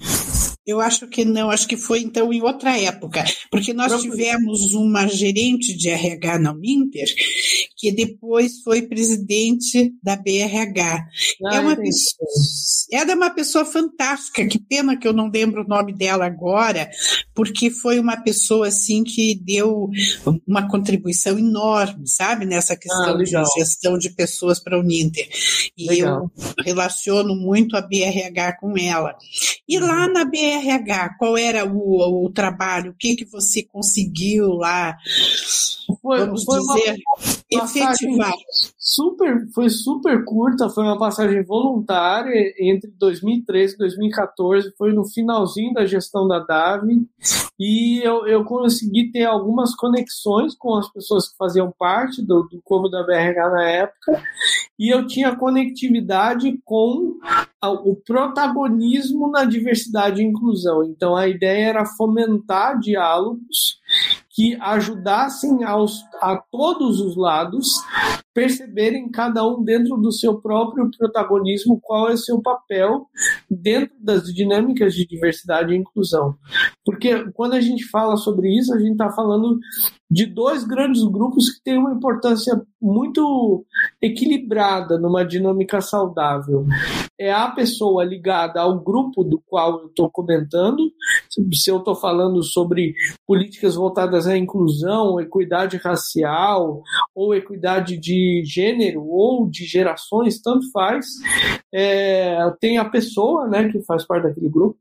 [0.68, 5.08] Eu acho que não, acho que foi então em outra época, porque nós tivemos uma
[5.08, 7.08] gerente de RH na Uninter
[7.78, 11.08] que depois foi presidente da BRH.
[11.46, 12.28] Ah, é uma pessoa,
[12.92, 16.90] ela é uma pessoa fantástica, que pena que eu não lembro o nome dela agora,
[17.34, 19.90] porque foi uma pessoa assim que deu
[20.46, 25.30] uma contribuição enorme, sabe, nessa questão ah, de gestão de pessoas para a Uninter.
[25.78, 26.30] E legal.
[26.58, 29.16] eu relaciono muito a BRH com ela.
[29.66, 30.14] E lá uhum.
[30.14, 32.92] na BRH RH, qual era o, o trabalho?
[32.92, 34.98] O que, que você conseguiu lá?
[36.02, 36.98] Foi, vamos foi dizer,
[37.54, 38.34] uma, efetivar?
[38.78, 45.74] Super, foi super curta, foi uma passagem voluntária entre 2013 e 2014, foi no finalzinho
[45.74, 47.08] da gestão da Davi,
[47.60, 52.62] e eu, eu consegui ter algumas conexões com as pessoas que faziam parte do, do
[52.64, 54.24] Corpo da BRH na época,
[54.78, 57.18] e eu tinha conectividade com
[57.64, 60.84] o protagonismo na diversidade e inclusão.
[60.84, 63.80] Então a ideia era fomentar diálogos
[64.30, 67.68] que ajudassem aos, a todos os lados
[68.38, 73.08] perceberem cada um dentro do seu próprio protagonismo qual é o seu papel
[73.50, 76.36] dentro das dinâmicas de diversidade e inclusão.
[76.86, 79.58] Porque quando a gente fala sobre isso, a gente está falando
[80.08, 83.66] de dois grandes grupos que têm uma importância muito
[84.02, 86.66] equilibrada numa dinâmica saudável.
[87.20, 90.92] É a pessoa ligada ao grupo do qual eu estou comentando,
[91.30, 92.94] se eu estou falando sobre
[93.26, 96.84] políticas voltadas à inclusão, equidade racial,
[97.16, 101.06] ou equidade de gênero, ou de gerações, tanto faz,
[101.74, 104.78] é, tem a pessoa né, que faz parte daquele grupo,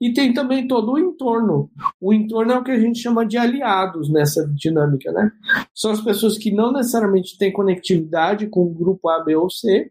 [0.00, 1.70] e tem também todo o entorno.
[2.00, 5.30] O entorno é o que a gente chama de aliados nessa dinâmica, né?
[5.74, 9.90] São as pessoas que não necessariamente têm conectividade com o grupo A, B ou C,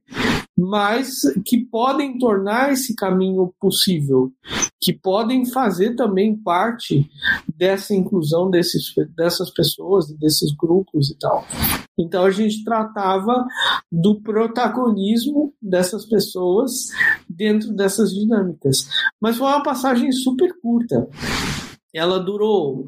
[0.59, 4.29] mas que podem tornar esse caminho possível,
[4.81, 7.09] que podem fazer também parte
[7.55, 11.45] dessa inclusão desses, dessas pessoas, desses grupos e tal.
[11.97, 13.45] Então a gente tratava
[13.89, 16.89] do protagonismo dessas pessoas
[17.29, 18.85] dentro dessas dinâmicas.
[19.21, 21.07] Mas foi uma passagem super curta.
[21.93, 22.85] Ela durou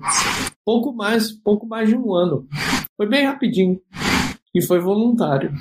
[0.65, 2.45] pouco mais, pouco mais de um ano.
[2.97, 3.79] Foi bem rapidinho
[4.53, 5.53] e foi voluntário.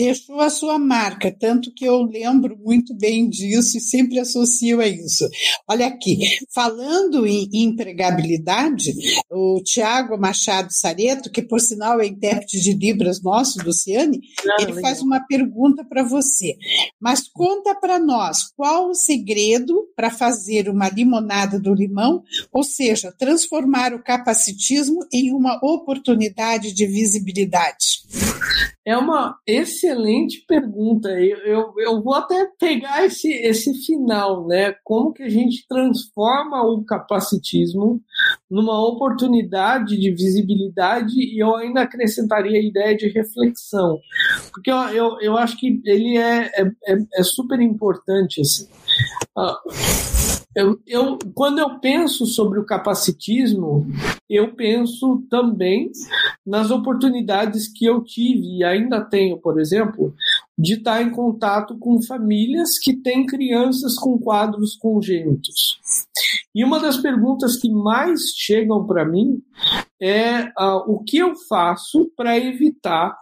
[0.00, 4.88] Deixou a sua marca, tanto que eu lembro muito bem disso e sempre associo a
[4.88, 5.28] isso.
[5.68, 6.18] Olha aqui,
[6.54, 8.94] falando em empregabilidade,
[9.30, 14.80] o Tiago Machado Sareto, que por sinal é intérprete de Libras nosso, Luciane, ah, ele
[14.80, 16.56] faz uma pergunta para você.
[16.98, 23.12] Mas conta para nós qual o segredo para fazer uma limonada do limão, ou seja,
[23.12, 28.00] transformar o capacitismo em uma oportunidade de visibilidade.
[28.90, 31.10] É uma excelente pergunta.
[31.10, 34.74] Eu, eu, eu, vou até pegar esse, esse final, né?
[34.82, 38.02] Como que a gente transforma o capacitismo
[38.50, 43.96] numa oportunidade de visibilidade e eu ainda acrescentaria a ideia de reflexão.
[44.52, 48.40] Porque eu, eu, eu acho que ele é, é, é, é super importante.
[48.40, 48.66] Assim.
[49.38, 50.00] Uh,
[50.54, 53.86] eu, eu, quando eu penso sobre o capacitismo,
[54.28, 55.92] eu penso também
[56.44, 60.14] nas oportunidades que eu tive e ainda tenho, por exemplo,
[60.58, 65.78] de estar em contato com famílias que têm crianças com quadros congênitos.
[66.54, 69.40] E uma das perguntas que mais chegam para mim
[70.00, 73.16] é uh, o que eu faço para evitar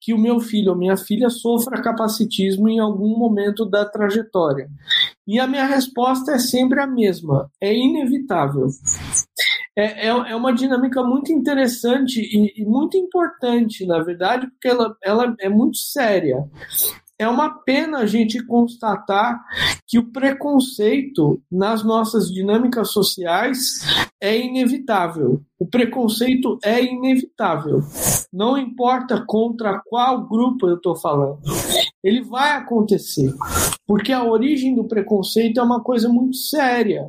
[0.00, 4.68] que o meu filho ou minha filha sofra capacitismo em algum momento da trajetória.
[5.26, 8.68] E a minha resposta é sempre a mesma: é inevitável.
[9.76, 14.96] É, é, é uma dinâmica muito interessante e, e, muito importante, na verdade, porque ela,
[15.02, 16.44] ela é muito séria.
[17.18, 19.38] É uma pena a gente constatar
[19.86, 23.58] que o preconceito nas nossas dinâmicas sociais
[24.20, 25.40] é inevitável.
[25.58, 27.80] O preconceito é inevitável.
[28.32, 31.40] Não importa contra qual grupo eu estou falando.
[32.02, 33.32] Ele vai acontecer.
[33.86, 37.08] Porque a origem do preconceito é uma coisa muito séria.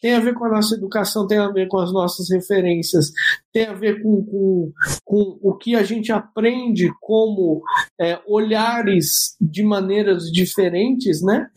[0.00, 3.10] Tem a ver com a nossa educação, tem a ver com as nossas referências,
[3.52, 4.72] tem a ver com, com,
[5.04, 7.62] com o que a gente aprende como
[8.00, 11.48] é, olhares de maneiras diferentes, né?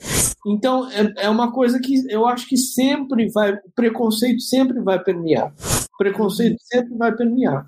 [0.47, 4.90] Então, é, é uma coisa que eu acho que sempre vai, o preconceito sempre vai
[4.99, 5.53] permear.
[5.93, 7.67] O preconceito sempre vai permear.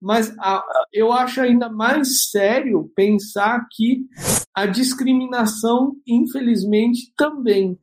[0.00, 4.06] Mas a, eu acho ainda mais sério pensar que
[4.54, 7.76] a discriminação, infelizmente, também.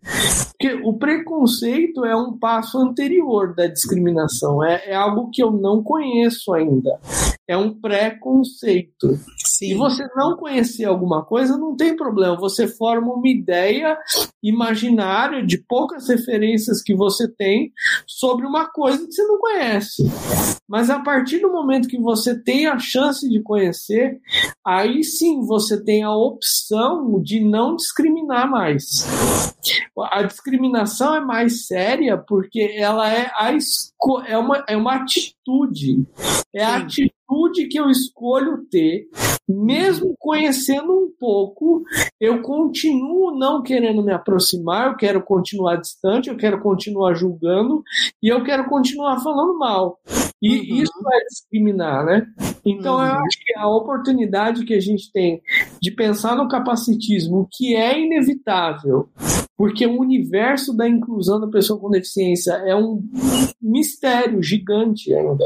[0.52, 5.84] Porque o preconceito é um passo anterior da discriminação, é, é algo que eu não
[5.84, 7.00] conheço ainda.
[7.48, 9.20] É um preconceito.
[9.36, 12.40] Se você não conhecer alguma coisa, não tem problema.
[12.40, 13.98] Você forma uma ideia
[14.42, 17.74] imaginária de poucas referências que você tem
[18.08, 20.04] sobre uma coisa que você não conhece.
[20.68, 24.20] Mas a partir do momento que você tem a chance de conhecer,
[24.66, 26.61] aí sim você tem a opção
[27.22, 29.08] de não discriminar mais.
[30.12, 33.52] A discriminação é mais séria porque ela é, a,
[34.28, 36.06] é, uma, é uma atitude.
[36.54, 39.08] É a atitude atitude que eu escolho ter,
[39.48, 41.84] mesmo conhecendo um pouco,
[42.20, 47.84] eu continuo não querendo me aproximar, eu quero continuar distante, eu quero continuar julgando
[48.22, 50.00] e eu quero continuar falando mal.
[50.42, 50.82] E uhum.
[50.82, 52.28] isso é discriminar, né?
[52.66, 53.06] Então uhum.
[53.06, 55.42] eu acho que a oportunidade que a gente tem
[55.82, 59.10] de pensar no capacitismo, que é inevitável,
[59.58, 63.04] porque o universo da inclusão da pessoa com deficiência é um
[63.62, 65.46] mistério gigante ainda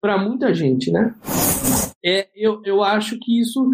[0.00, 1.14] para muita gente, né?
[2.04, 3.68] É, eu, eu acho que isso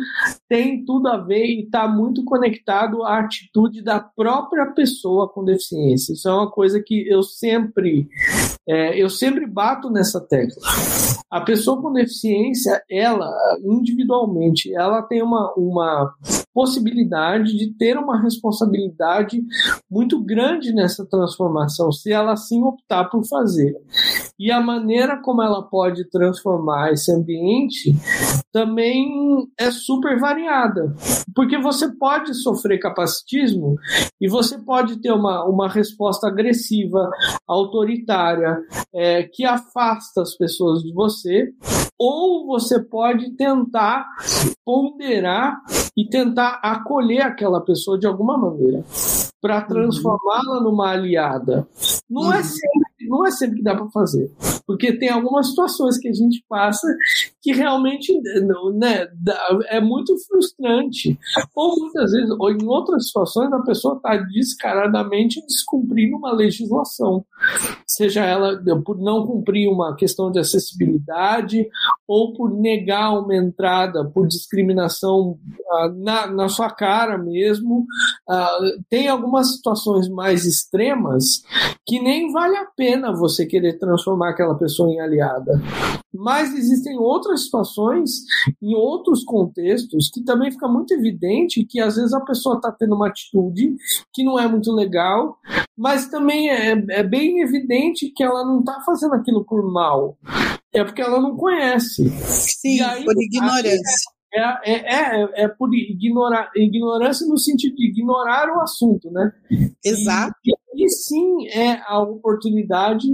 [0.48, 6.14] tem tudo a ver e está muito conectado à atitude da própria pessoa com deficiência.
[6.14, 8.08] Isso é uma coisa que eu sempre
[8.66, 10.62] é, eu sempre bato nessa tecla.
[11.30, 13.30] A pessoa com deficiência, ela
[13.64, 16.14] individualmente, ela tem uma, uma
[16.52, 19.42] possibilidade de ter uma responsabilidade
[19.90, 23.74] muito grande nessa transformação, se ela assim optar por fazer.
[24.38, 27.94] E a maneira como ela pode transformar esse ambiente
[28.54, 30.94] também é super variada.
[31.34, 33.74] Porque você pode sofrer capacitismo
[34.20, 37.10] e você pode ter uma, uma resposta agressiva,
[37.48, 38.56] autoritária,
[38.94, 41.52] é, que afasta as pessoas de você,
[41.98, 44.06] ou você pode tentar
[44.64, 45.60] ponderar
[45.96, 48.84] e tentar acolher aquela pessoa de alguma maneira
[49.42, 49.66] para uhum.
[49.66, 51.66] transformá-la numa aliada.
[52.08, 52.44] Não é uhum.
[52.44, 54.30] sempre não é sempre que dá para fazer,
[54.66, 56.86] porque tem algumas situações que a gente passa
[57.44, 58.10] que realmente
[58.80, 59.06] né,
[59.68, 61.18] é muito frustrante.
[61.54, 67.22] Ou muitas vezes, ou em outras situações, a pessoa está descaradamente descumprindo uma legislação,
[67.86, 71.68] seja ela por não cumprir uma questão de acessibilidade
[72.08, 75.38] ou por negar uma entrada por discriminação
[75.70, 77.84] ah, na, na sua cara mesmo.
[78.26, 81.42] Ah, tem algumas situações mais extremas
[81.86, 85.60] que nem vale a pena você querer transformar aquela pessoa em aliada.
[86.14, 88.10] Mas existem outras situações,
[88.62, 92.94] em outros contextos, que também fica muito evidente que às vezes a pessoa está tendo
[92.94, 93.74] uma atitude
[94.12, 95.38] que não é muito legal,
[95.76, 100.16] mas também é, é bem evidente que ela não está fazendo aquilo por mal.
[100.72, 102.08] É porque ela não conhece.
[102.10, 104.13] Sim, aí, por ignorância.
[104.34, 109.32] É, é, é, é, por ignorar, ignorância no sentido de ignorar o assunto, né?
[109.84, 110.34] Exato.
[110.44, 113.06] E, e sim é a oportunidade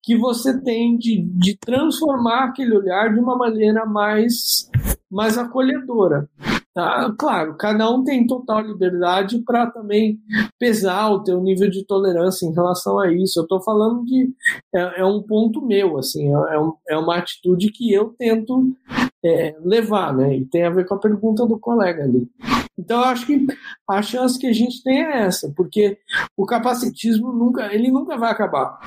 [0.00, 4.70] que você tem de, de transformar aquele olhar de uma maneira mais,
[5.10, 6.28] mais acolhedora.
[6.72, 7.12] Tá?
[7.18, 10.20] Claro, cada um tem total liberdade para também
[10.56, 13.40] pesar o teu nível de tolerância em relação a isso.
[13.40, 14.32] Eu estou falando de
[14.72, 18.72] é, é, um ponto meu, assim, é, é, é uma atitude que eu tento
[19.24, 20.36] é, levar, né?
[20.36, 22.28] E tem a ver com a pergunta do colega ali.
[22.78, 23.46] Então, eu acho que
[23.88, 25.98] a chance que a gente tem é essa, porque
[26.36, 28.78] o capacitismo nunca, ele nunca vai acabar.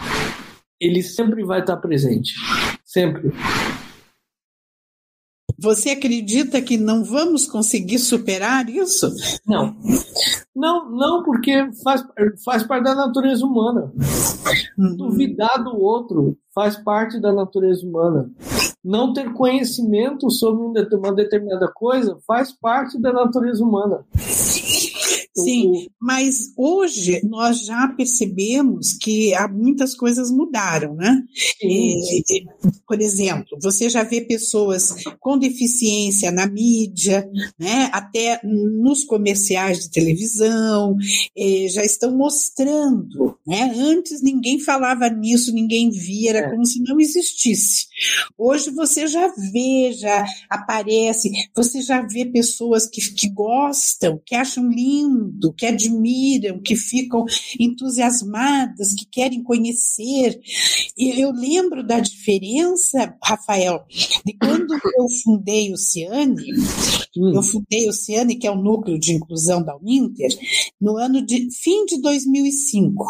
[0.79, 2.33] Ele sempre vai estar presente,
[2.83, 3.31] sempre.
[5.59, 9.09] Você acredita que não vamos conseguir superar isso?
[9.47, 9.75] Não.
[10.55, 12.03] Não, não, porque faz,
[12.43, 13.93] faz parte da natureza humana.
[14.77, 14.95] Uhum.
[14.97, 18.29] Duvidar do outro faz parte da natureza humana.
[18.83, 20.65] Não ter conhecimento sobre
[20.95, 24.05] uma determinada coisa faz parte da natureza humana.
[25.35, 31.23] Sim, mas hoje nós já percebemos que há muitas coisas mudaram, né?
[31.59, 32.23] E,
[32.87, 37.89] por exemplo, você já vê pessoas com deficiência na mídia, né?
[37.91, 40.95] Até nos comerciais de televisão,
[41.35, 43.73] eh, já estão mostrando, né?
[43.75, 46.49] Antes ninguém falava nisso, ninguém via, era é.
[46.51, 47.87] como se não existisse.
[48.37, 54.69] Hoje você já vê, já aparece, você já vê pessoas que, que gostam, que acham
[54.69, 57.25] lindo mundo, que admiram, que ficam
[57.59, 60.39] entusiasmadas, que querem conhecer.
[60.97, 63.83] E eu lembro da diferença, Rafael,
[64.25, 66.43] de quando eu fundei o Ciane,
[67.17, 67.33] hum.
[67.33, 70.29] eu fundei o Ciane, que é o núcleo de inclusão da Uninter,
[70.79, 73.05] no ano de fim de 2005,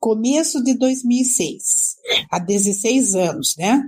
[0.00, 1.96] começo de 2006,
[2.30, 3.82] há 16 anos, né?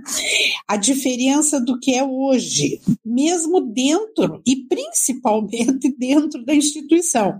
[0.67, 7.39] A diferença do que é hoje, mesmo dentro e principalmente dentro da instituição.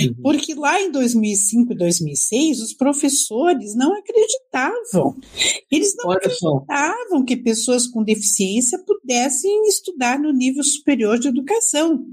[0.00, 0.14] Uhum.
[0.22, 5.16] Porque lá em 2005 e 2006, os professores não acreditavam.
[5.70, 7.24] Eles não Olha acreditavam só.
[7.24, 12.04] que pessoas com deficiência pudessem estudar no nível superior de educação.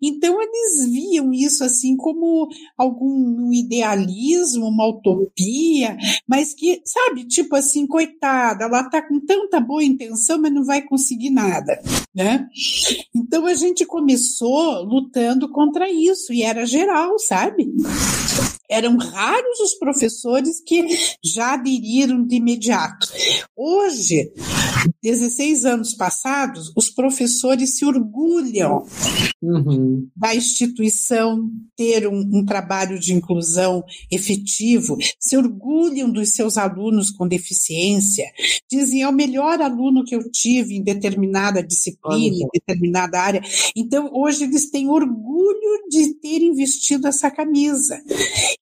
[0.00, 7.86] Então, eles viam isso assim como algum idealismo, uma utopia, mas que, sabe, tipo assim,
[7.86, 11.80] coitada, ela está com tanta boa intenção, mas não vai conseguir nada,
[12.14, 12.48] né?
[13.14, 17.66] Então, a gente começou lutando contra isso, e era geral, sabe?
[18.70, 20.86] Eram raros os professores que
[21.24, 23.08] já aderiram de imediato.
[23.56, 24.30] Hoje,
[25.02, 28.84] 16 anos passados, os professores se orgulham
[29.42, 30.08] uhum.
[30.14, 37.26] da instituição ter um, um, trabalho de inclusão efetivo, se orgulham dos seus alunos com
[37.26, 38.24] deficiência,
[38.70, 43.42] dizem é o melhor aluno que eu tive em determinada disciplina, em determinada área.
[43.74, 48.00] Então, hoje eles têm orgulho de ter investido essa camisa.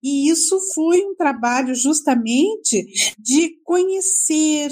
[0.02, 2.86] E isso foi um trabalho justamente
[3.18, 4.70] de conhecer,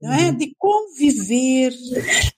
[0.00, 0.32] não é?
[0.32, 1.74] de conviver,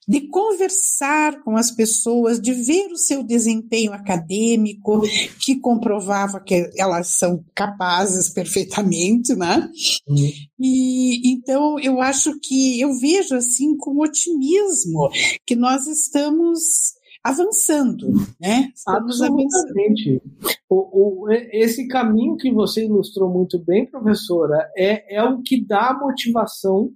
[0.08, 5.02] de conversar com as pessoas, de ver o seu desempenho acadêmico,
[5.44, 9.68] que comprovava que elas são capazes perfeitamente, né?
[10.08, 10.32] Uhum.
[10.58, 15.10] E então eu acho que eu vejo assim com otimismo
[15.46, 18.08] que nós estamos avançando,
[18.40, 18.70] né?
[18.74, 20.22] Estamos Absolutamente.
[20.68, 25.94] O, o, esse caminho que você ilustrou muito bem, professora, é, é o que dá
[25.94, 26.90] motivação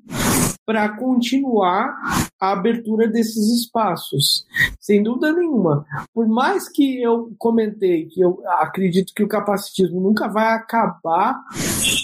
[0.67, 1.95] para continuar
[2.41, 4.45] a abertura desses espaços.
[4.81, 5.87] Sem dúvida nenhuma.
[6.13, 11.41] Por mais que eu comentei que eu acredito que o capacitismo nunca vai acabar,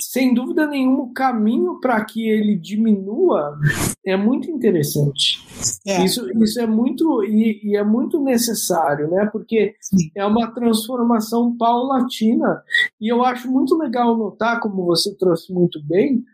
[0.00, 3.58] sem dúvida nenhuma o caminho para que ele diminua
[4.06, 5.44] é muito interessante.
[5.86, 6.04] É.
[6.04, 9.28] Isso, isso é muito e, e, é muito necessário, né?
[9.32, 10.10] Porque Sim.
[10.14, 12.62] é uma transformação paulatina
[13.00, 16.24] e eu acho muito legal notar, como você trouxe muito bem,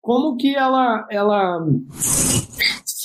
[0.00, 1.66] como que ela, ela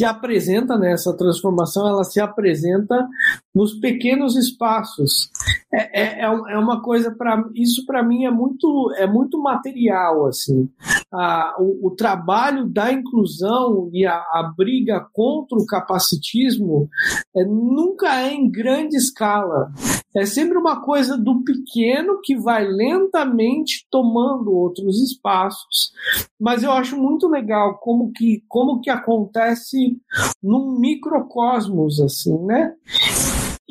[0.01, 3.07] se apresenta nessa transformação, ela se apresenta
[3.53, 5.29] nos pequenos espaços.
[5.71, 10.25] É, é, é, é uma coisa para isso para mim é muito é muito material
[10.25, 10.67] assim.
[11.13, 16.89] Ah, o, o, trabalho da inclusão e a, a briga contra o capacitismo
[17.35, 19.71] é, nunca é em grande escala.
[20.15, 25.91] É sempre uma coisa do pequeno que vai lentamente tomando outros espaços.
[26.39, 29.97] Mas eu acho muito legal como que, como que acontece
[30.41, 32.73] num microcosmos, assim, né?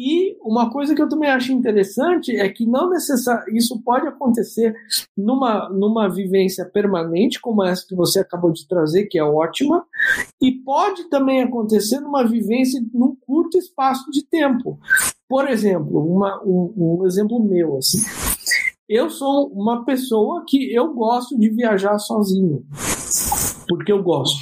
[0.03, 4.75] E uma coisa que eu também acho interessante é que não necessariamente isso pode acontecer
[5.15, 9.85] numa, numa vivência permanente, como essa que você acabou de trazer, que é ótima,
[10.41, 14.79] e pode também acontecer numa vivência num curto espaço de tempo.
[15.31, 17.99] Por exemplo, uma, um, um exemplo meu, assim.
[18.89, 22.65] Eu sou uma pessoa que eu gosto de viajar sozinho,
[23.69, 24.41] porque eu gosto.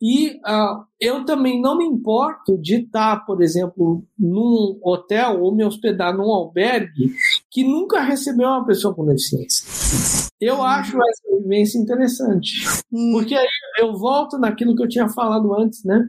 [0.00, 5.64] E uh, eu também não me importo de estar, por exemplo, num hotel ou me
[5.64, 7.12] hospedar num albergue
[7.50, 9.66] que nunca recebeu uma pessoa com deficiência.
[10.40, 10.62] Eu uhum.
[10.62, 12.52] acho essa vivência interessante.
[12.92, 13.10] Uhum.
[13.14, 13.48] Porque aí
[13.80, 16.08] eu volto naquilo que eu tinha falado antes, né?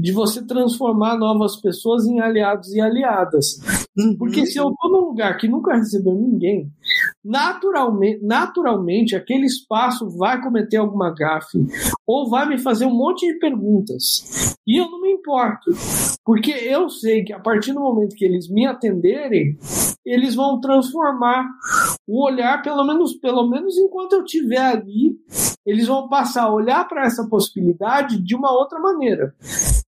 [0.00, 3.60] De você transformar novas pessoas em aliados e aliadas.
[3.96, 4.16] Uhum.
[4.16, 6.70] Porque se eu estou num lugar que nunca recebeu ninguém,
[7.24, 11.58] naturalmente, naturalmente aquele espaço vai cometer alguma gafe
[12.06, 14.56] ou vai me fazer um monte de perguntas.
[14.66, 15.70] E eu não me importo,
[16.24, 19.58] porque eu sei que a partir do momento que eles me atenderem,
[20.04, 21.46] eles vão transformar
[22.06, 25.16] o olhar, pelo menos, pelo menos enquanto eu estiver ali,
[25.64, 29.34] eles vão passar a olhar para essa possibilidade de uma outra maneira.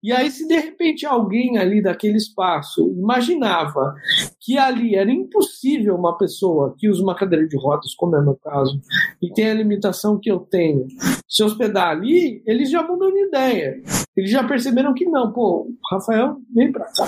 [0.02, 3.96] E aí, se de repente alguém ali daquele espaço imaginava
[4.40, 8.24] que ali era impossível uma pessoa que usa uma cadeira de rodas, como é o
[8.24, 8.80] meu caso,
[9.22, 10.88] e tem a limitação que eu tenho,
[11.28, 13.82] se hospedar ali, eles já mudam de ideia.
[14.16, 17.06] Eles já perceberam que não, pô, Rafael vem pra cá.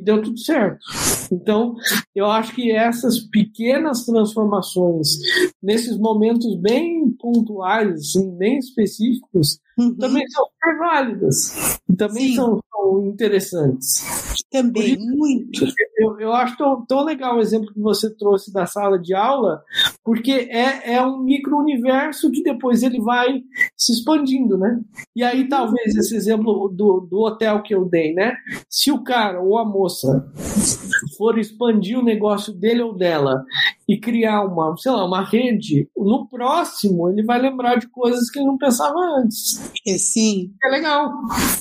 [0.00, 0.78] E deu tudo certo.
[1.30, 1.76] Então,
[2.14, 5.08] eu acho que essas pequenas transformações,
[5.62, 9.94] nesses momentos bem pontuais, assim, bem específicos, uhum.
[9.96, 11.78] também são super válidas.
[11.98, 12.62] Também são, são,
[13.04, 14.04] interessantes.
[14.50, 15.64] Também, muito.
[15.96, 19.62] Eu, eu acho tão, tão legal o exemplo que você trouxe da sala de aula,
[20.04, 23.42] porque é, é um micro-universo que depois ele vai
[23.76, 24.80] se expandindo, né?
[25.14, 28.34] E aí, talvez, esse exemplo do, do hotel que eu dei, né?
[28.68, 30.30] Se o cara ou a moça
[31.16, 33.44] for expandir o negócio dele ou dela
[33.90, 38.38] e criar uma, sei lá, uma rede, no próximo ele vai lembrar de coisas que
[38.38, 39.60] ele não pensava antes.
[39.84, 40.52] É, sim.
[40.62, 41.10] É legal.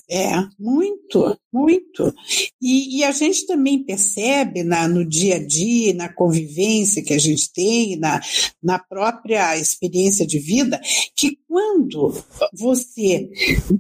[0.08, 2.14] É, muito, muito.
[2.62, 7.20] E, e a gente também percebe na, no dia a dia, na convivência que a
[7.20, 8.22] gente tem, na,
[8.62, 10.80] na própria experiência de vida,
[11.16, 12.14] que quando
[12.54, 13.30] você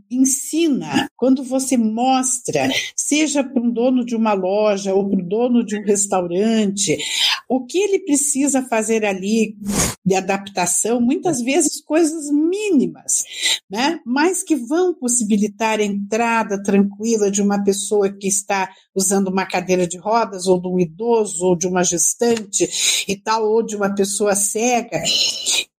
[0.09, 5.63] ensina, quando você mostra, seja para um dono de uma loja ou para o dono
[5.63, 6.97] de um restaurante,
[7.47, 9.55] o que ele precisa fazer ali
[10.05, 13.23] de adaptação, muitas vezes coisas mínimas,
[13.69, 13.99] né?
[14.05, 19.87] mas que vão possibilitar a entrada tranquila de uma pessoa que está usando uma cadeira
[19.87, 22.69] de rodas, ou de um idoso, ou de uma gestante
[23.07, 25.01] e tal, ou de uma pessoa cega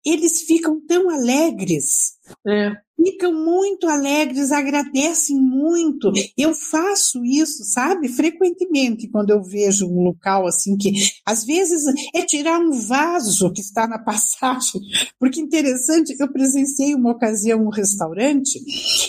[0.05, 2.19] eles ficam tão alegres.
[2.47, 2.73] É
[3.21, 6.13] ficam muito alegres, agradecem muito.
[6.37, 10.93] Eu faço isso, sabe, frequentemente quando eu vejo um local assim que
[11.25, 11.83] às vezes
[12.15, 14.81] é tirar um vaso que está na passagem,
[15.19, 18.59] porque interessante, eu presenciei uma ocasião um restaurante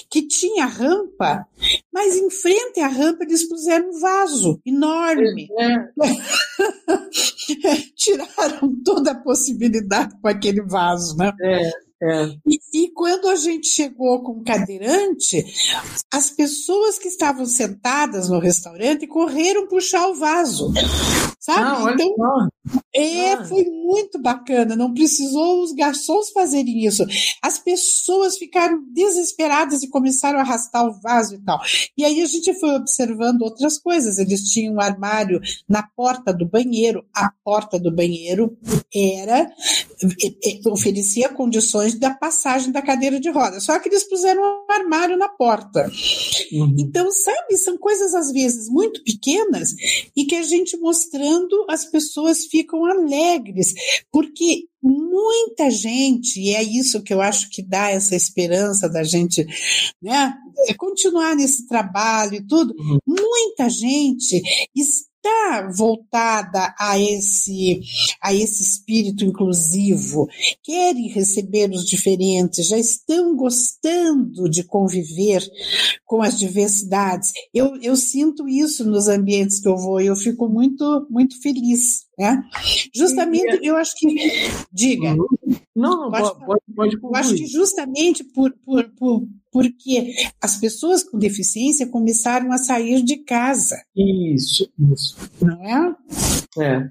[0.10, 1.46] que tinha rampa,
[1.94, 5.48] mas em frente à rampa eles puseram um vaso enorme.
[5.60, 5.92] É.
[7.96, 11.32] Tiraram toda a possibilidade com aquele vaso, né?
[11.42, 11.91] É.
[12.04, 12.26] É.
[12.47, 15.45] E, e, quando a gente chegou com o cadeirante,
[16.12, 20.74] as pessoas que estavam sentadas no restaurante correram puxar o vaso.
[21.39, 21.62] Sabe?
[21.62, 22.49] Ah, então,
[23.02, 23.45] é, ah.
[23.45, 24.76] foi muito bacana.
[24.76, 27.06] Não precisou os garçons fazerem isso.
[27.41, 31.60] As pessoas ficaram desesperadas e começaram a arrastar o vaso e tal.
[31.97, 34.18] E aí a gente foi observando outras coisas.
[34.18, 37.06] Eles tinham um armário na porta do banheiro.
[37.16, 38.58] A porta do banheiro
[38.93, 39.52] era
[40.66, 43.64] oferecia condições da passagem da cadeira de rodas.
[43.64, 45.89] Só que eles puseram um armário na porta.
[46.52, 46.76] Uhum.
[46.78, 49.74] Então, sabe, são coisas às vezes muito pequenas
[50.16, 53.74] e que a gente mostrando as pessoas ficam alegres,
[54.12, 59.46] porque muita gente, e é isso que eu acho que dá essa esperança da gente,
[60.02, 60.34] né,
[60.68, 62.98] é continuar nesse trabalho e tudo, uhum.
[63.06, 64.42] muita gente
[64.76, 65.11] está
[65.76, 67.82] voltada a esse,
[68.22, 70.28] a esse espírito inclusivo,
[70.64, 75.42] querem receber os diferentes, já estão gostando de conviver
[76.06, 77.32] com as diversidades.
[77.54, 82.06] Eu, eu sinto isso nos ambientes que eu vou e eu fico muito, muito feliz.
[82.18, 82.44] Né?
[82.94, 84.08] Justamente, eu acho que.
[84.72, 85.16] Diga.
[85.16, 85.28] Não,
[85.76, 91.20] não, pode, pode, pode Eu acho que justamente por, por, por porque as pessoas com
[91.20, 93.76] deficiência começaram a sair de casa.
[93.95, 95.18] Isso, isso.
[95.41, 95.95] Não é?
[96.60, 96.89] É.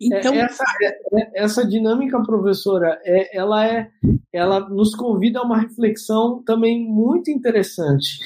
[0.00, 3.88] Então, essa, é, essa dinâmica, professora, é, ela, é,
[4.32, 8.18] ela nos convida a uma reflexão também muito interessante.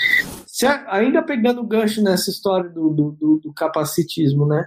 [0.47, 4.67] Se, ainda pegando o gancho nessa história do, do, do, capacitismo, né?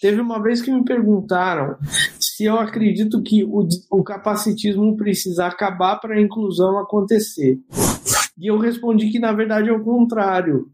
[0.00, 1.76] Teve uma vez que me perguntaram
[2.18, 7.58] se eu acredito que o, o capacitismo precisa acabar para a inclusão acontecer.
[8.38, 10.70] E eu respondi que, na verdade, é o contrário.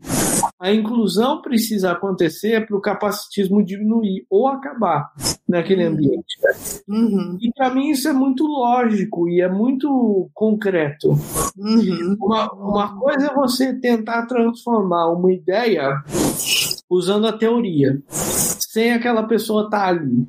[0.61, 5.11] A inclusão precisa acontecer para o capacitismo diminuir ou acabar
[5.49, 5.93] naquele uhum.
[5.93, 6.39] ambiente.
[6.89, 7.39] Uhum.
[7.41, 11.11] E para mim isso é muito lógico e é muito concreto.
[11.57, 12.17] Uhum.
[12.21, 16.03] Uma, uma coisa é você tentar transformar uma ideia
[16.89, 20.29] usando a teoria, sem aquela pessoa estar tá ali.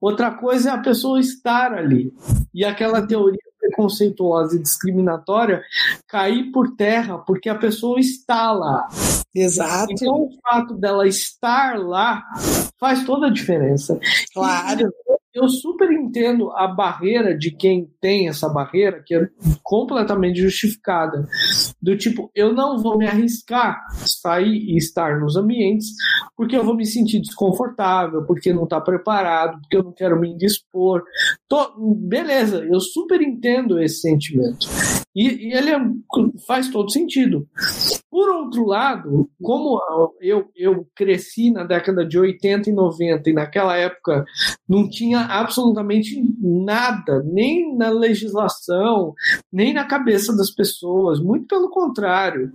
[0.00, 2.12] Outra coisa é a pessoa estar ali
[2.54, 5.62] e aquela teoria preconceituosa e discriminatória
[6.06, 8.88] cair por terra porque a pessoa está lá.
[9.34, 9.92] Exato.
[9.92, 12.22] Então, o fato dela estar lá
[12.78, 13.98] faz toda a diferença.
[14.32, 14.90] Claro.
[15.36, 19.28] Eu super entendo a barreira de quem tem essa barreira, que é
[19.62, 21.28] completamente justificada.
[21.80, 25.88] Do tipo, eu não vou me arriscar sair e estar nos ambientes
[26.34, 30.30] porque eu vou me sentir desconfortável, porque não está preparado, porque eu não quero me
[30.30, 31.02] indispor.
[31.46, 34.66] Tô, beleza, eu super entendo esse sentimento.
[35.16, 35.80] E, e ele é,
[36.46, 37.48] faz todo sentido.
[38.10, 39.80] Por outro lado, como
[40.20, 44.26] eu, eu cresci na década de 80 e 90, e naquela época
[44.68, 49.14] não tinha absolutamente nada, nem na legislação,
[49.50, 52.52] nem na cabeça das pessoas, muito pelo contrário.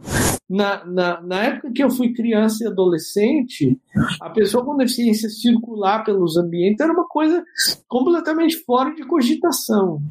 [0.47, 3.80] Na, na, na época que eu fui criança e adolescente,
[4.20, 7.43] a pessoa com deficiência circular pelos ambientes era uma coisa
[7.88, 10.01] completamente fora de cogitação.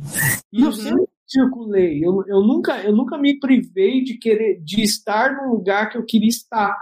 [0.52, 0.66] E uhum.
[0.66, 2.04] eu sempre circulei.
[2.04, 6.04] Eu, eu, nunca, eu nunca me privei de querer de estar no lugar que eu
[6.04, 6.76] queria estar.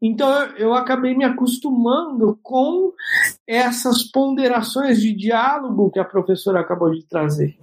[0.00, 2.92] Então eu, eu acabei me acostumando com
[3.50, 7.56] essas ponderações de diálogo que a professora acabou de trazer.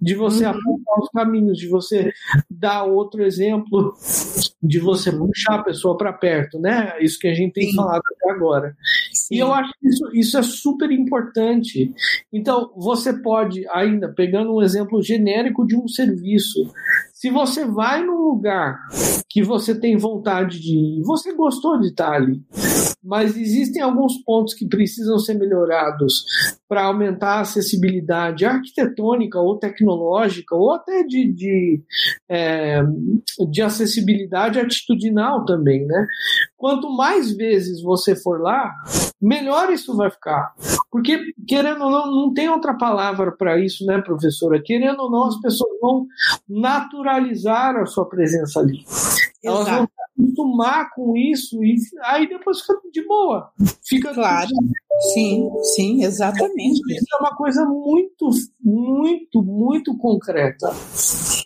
[0.00, 0.50] De você uhum.
[0.50, 2.10] apontar os caminhos, de você
[2.50, 3.92] dar outro exemplo,
[4.62, 6.94] de você puxar a pessoa para perto, né?
[7.00, 7.76] Isso que a gente tem Sim.
[7.76, 8.74] falado até agora.
[9.12, 9.34] Sim.
[9.34, 11.92] E eu acho que isso, isso é super importante.
[12.32, 16.72] Então, você pode, ainda pegando um exemplo genérico de um serviço,
[17.16, 18.78] se você vai num lugar
[19.26, 22.42] que você tem vontade de ir, você gostou de estar ali,
[23.02, 26.26] mas existem alguns pontos que precisam ser melhorados
[26.68, 31.82] para aumentar a acessibilidade arquitetônica ou tecnológica, ou até de, de,
[32.28, 32.82] é,
[33.50, 36.06] de acessibilidade atitudinal também, né?
[36.56, 38.72] Quanto mais vezes você for lá,
[39.20, 40.54] melhor isso vai ficar.
[40.90, 44.60] Porque, querendo ou não, não tem outra palavra para isso, né, professora?
[44.62, 46.06] Querendo ou não, as pessoas vão
[46.48, 48.84] naturalizar a sua presença ali.
[49.44, 53.50] Elas vão acostumar com isso e aí depois fica de boa.
[53.84, 54.48] Fica claro.
[55.12, 56.80] Sim, sim, exatamente.
[56.90, 58.30] Isso é uma coisa muito,
[58.62, 60.74] muito, muito concreta.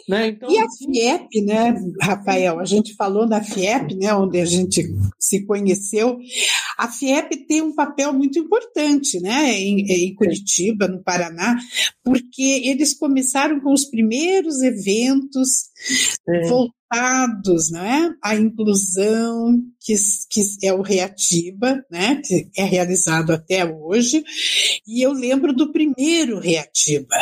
[0.08, 0.28] Né?
[0.28, 2.58] Então, e a FIEP, né, Rafael?
[2.60, 4.82] A gente falou da FIEP, né, onde a gente
[5.18, 6.18] se conheceu.
[6.78, 11.56] A FIEP tem um papel muito importante né, em, em Curitiba, no Paraná,
[12.02, 15.70] porque eles começaram com os primeiros eventos
[16.28, 16.48] é.
[16.48, 19.94] voltados né, à inclusão, que,
[20.28, 24.22] que é o Reativa, né, que é realizado até hoje,
[24.86, 27.16] e eu lembro do primeiro Reativa.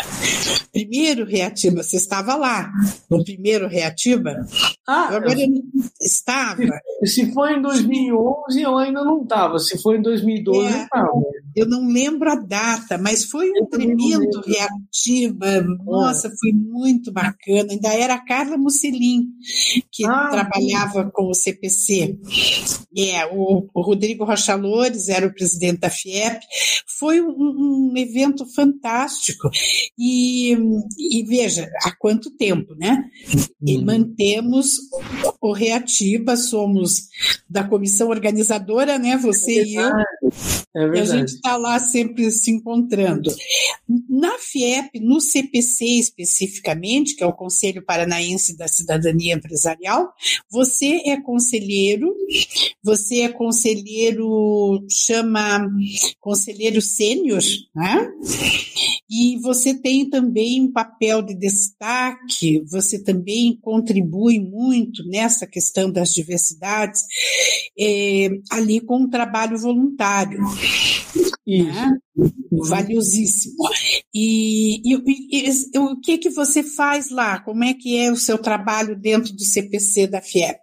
[0.72, 2.70] Primeiro Reativa, você estava lá,
[3.10, 4.46] no primeiro Reativa?
[4.86, 5.48] Ah, agora eu
[6.00, 6.62] estava.
[7.04, 9.58] Se, foi em 2011, eu ainda não estava.
[9.58, 11.08] Se foi em 2012, é, eu estava.
[11.56, 15.60] Eu não lembro a data, mas foi um tremendo Reativa.
[15.84, 17.72] Nossa, foi muito bacana.
[17.72, 19.26] Ainda era a Carla Musselin,
[19.90, 22.18] que ah, trabalhava com o CPC.
[22.96, 26.40] É, o, o, Rodrigo Rocha Loures era o presidente da FIEP.
[26.98, 29.50] Foi um, um evento fantástico.
[29.98, 30.56] E,
[30.98, 33.04] e, veja, há quanto tempo, né?
[33.64, 33.84] E hum.
[33.84, 34.72] mantemos
[35.40, 37.08] o Reativa, somos
[37.48, 39.16] da comissão organizadora, né?
[39.18, 39.92] Você é e eu.
[40.74, 40.98] É verdade.
[40.98, 43.34] E a gente está lá sempre se encontrando.
[44.08, 50.12] Na FIEP, no CPC especificamente, que é o Conselho Paranaense da Cidadania Empresarial,
[50.50, 52.14] você é conselheiro
[52.82, 55.68] você é conselheiro, chama
[56.20, 57.42] conselheiro sênior,
[57.74, 58.10] né?
[59.10, 66.12] E você tem também um papel de destaque, você também contribui muito nessa questão das
[66.12, 67.02] diversidades,
[67.78, 70.40] é, ali com o trabalho voluntário.
[71.46, 71.98] Né?
[72.52, 73.56] Valiosíssimo.
[74.12, 77.40] E, e, e, o que que você faz lá?
[77.40, 80.60] Como é que é o seu trabalho dentro do CPC da FIEP?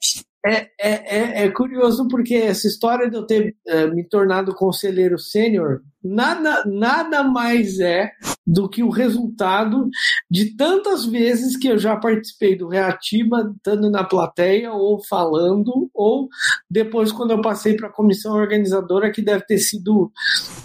[0.48, 5.18] É, é, é, é, curioso porque essa história de eu ter é, me tornado conselheiro
[5.18, 8.12] sênior nada, nada mais é
[8.46, 9.90] do que o resultado
[10.30, 16.30] de tantas vezes que eu já participei do Reativa, estando na plateia ou falando, ou
[16.70, 20.12] depois quando eu passei para a comissão organizadora, que deve ter sido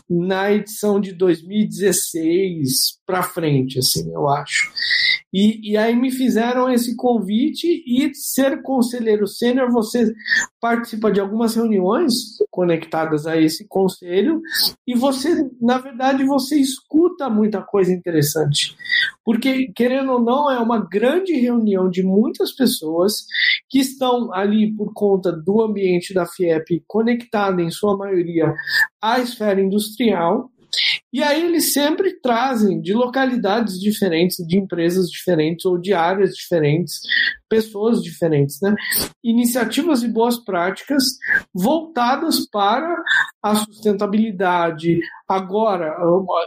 [0.09, 4.71] na edição de 2016 para frente, assim, eu acho.
[5.33, 10.13] E, e aí me fizeram esse convite e ser conselheiro sênior, você
[10.61, 12.13] participa de algumas reuniões
[12.51, 14.41] conectadas a esse conselho
[14.87, 18.77] e você, na verdade, você escuta muita coisa interessante.
[19.25, 23.25] Porque, querendo ou não, é uma grande reunião de muitas pessoas
[23.69, 28.55] que estão ali por conta do ambiente da FIEP conectada, em sua maioria,
[29.01, 30.51] à esfera industrial
[31.13, 37.01] e aí eles sempre trazem de localidades diferentes, de empresas diferentes ou de áreas diferentes,
[37.49, 38.75] pessoas diferentes, né?
[39.25, 41.03] Iniciativas e boas práticas
[41.53, 42.95] voltadas para
[43.43, 45.01] a sustentabilidade.
[45.31, 45.97] Agora,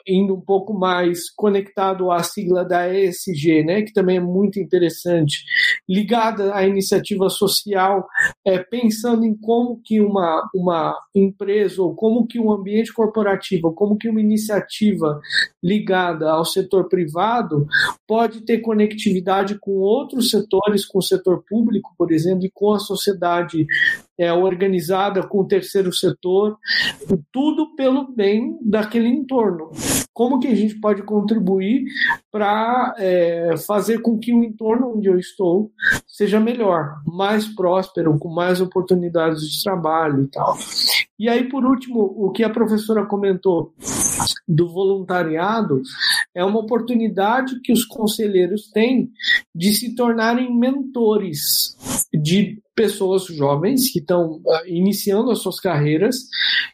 [0.05, 5.45] indo um pouco mais conectado à sigla da ESG, né, que também é muito interessante,
[5.87, 8.05] ligada à iniciativa social,
[8.45, 13.97] é, pensando em como que uma, uma empresa ou como que um ambiente corporativo, como
[13.97, 15.21] que uma iniciativa
[15.63, 17.65] ligada ao setor privado
[18.05, 22.79] pode ter conectividade com outros setores, com o setor público, por exemplo, e com a
[22.79, 23.65] sociedade
[24.17, 26.57] é, organizada, com o terceiro setor,
[27.31, 29.71] tudo pelo bem daquele entorno.
[30.11, 31.85] Como que a gente pode contribuir
[32.31, 35.71] para é, fazer com que o entorno onde eu estou
[36.07, 40.57] seja melhor, mais próspero, com mais oportunidades de trabalho e tal.
[41.19, 43.73] E aí, por último, o que a professora comentou
[44.47, 45.81] do voluntariado
[46.35, 49.11] é uma oportunidade que os conselheiros têm
[49.53, 51.77] de se tornarem mentores
[52.11, 56.15] de pessoas jovens que estão uh, iniciando as suas carreiras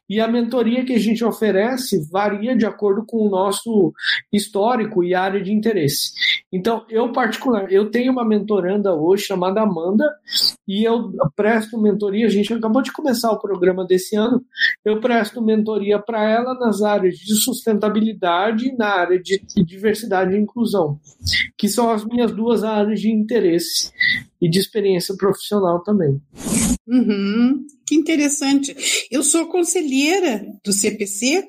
[0.09, 3.93] e a mentoria que a gente oferece varia de acordo com o nosso
[4.31, 6.11] histórico e área de interesse.
[6.51, 10.09] Então, eu particular, eu tenho uma mentoranda hoje chamada Amanda
[10.67, 14.43] e eu presto mentoria, a gente acabou de começar o programa desse ano,
[14.83, 20.39] eu presto mentoria para ela nas áreas de sustentabilidade e na área de diversidade e
[20.39, 20.99] inclusão,
[21.57, 23.91] que são as minhas duas áreas de interesse
[24.41, 26.21] e de experiência profissional também.
[26.89, 28.75] Uhum, que interessante.
[29.11, 31.45] Eu sou conselheira do CPC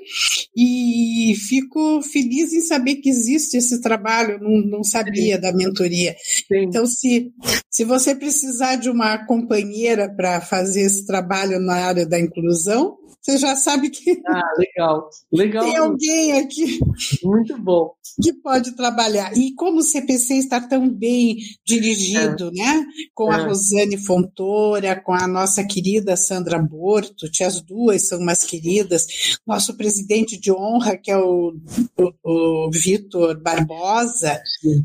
[0.55, 6.14] e fico feliz em saber que existe esse trabalho, não, não sabia da mentoria.
[6.47, 6.64] Sim.
[6.64, 7.32] Então, se,
[7.70, 13.36] se você precisar de uma companheira para fazer esse trabalho na área da inclusão, você
[13.36, 15.11] já sabe que ah, legal.
[15.30, 15.64] Legal.
[15.64, 16.78] tem alguém aqui
[17.22, 19.36] muito bom que pode trabalhar.
[19.36, 22.51] E como o CPC está tão bem dirigido, é.
[22.53, 22.86] né?
[23.14, 23.36] Com é.
[23.36, 29.76] a Rosane Fontoura, com a nossa querida Sandra Borto, as duas são umas queridas, nosso
[29.76, 31.55] presidente de honra, que é o,
[31.97, 34.41] o, o Vitor Barbosa,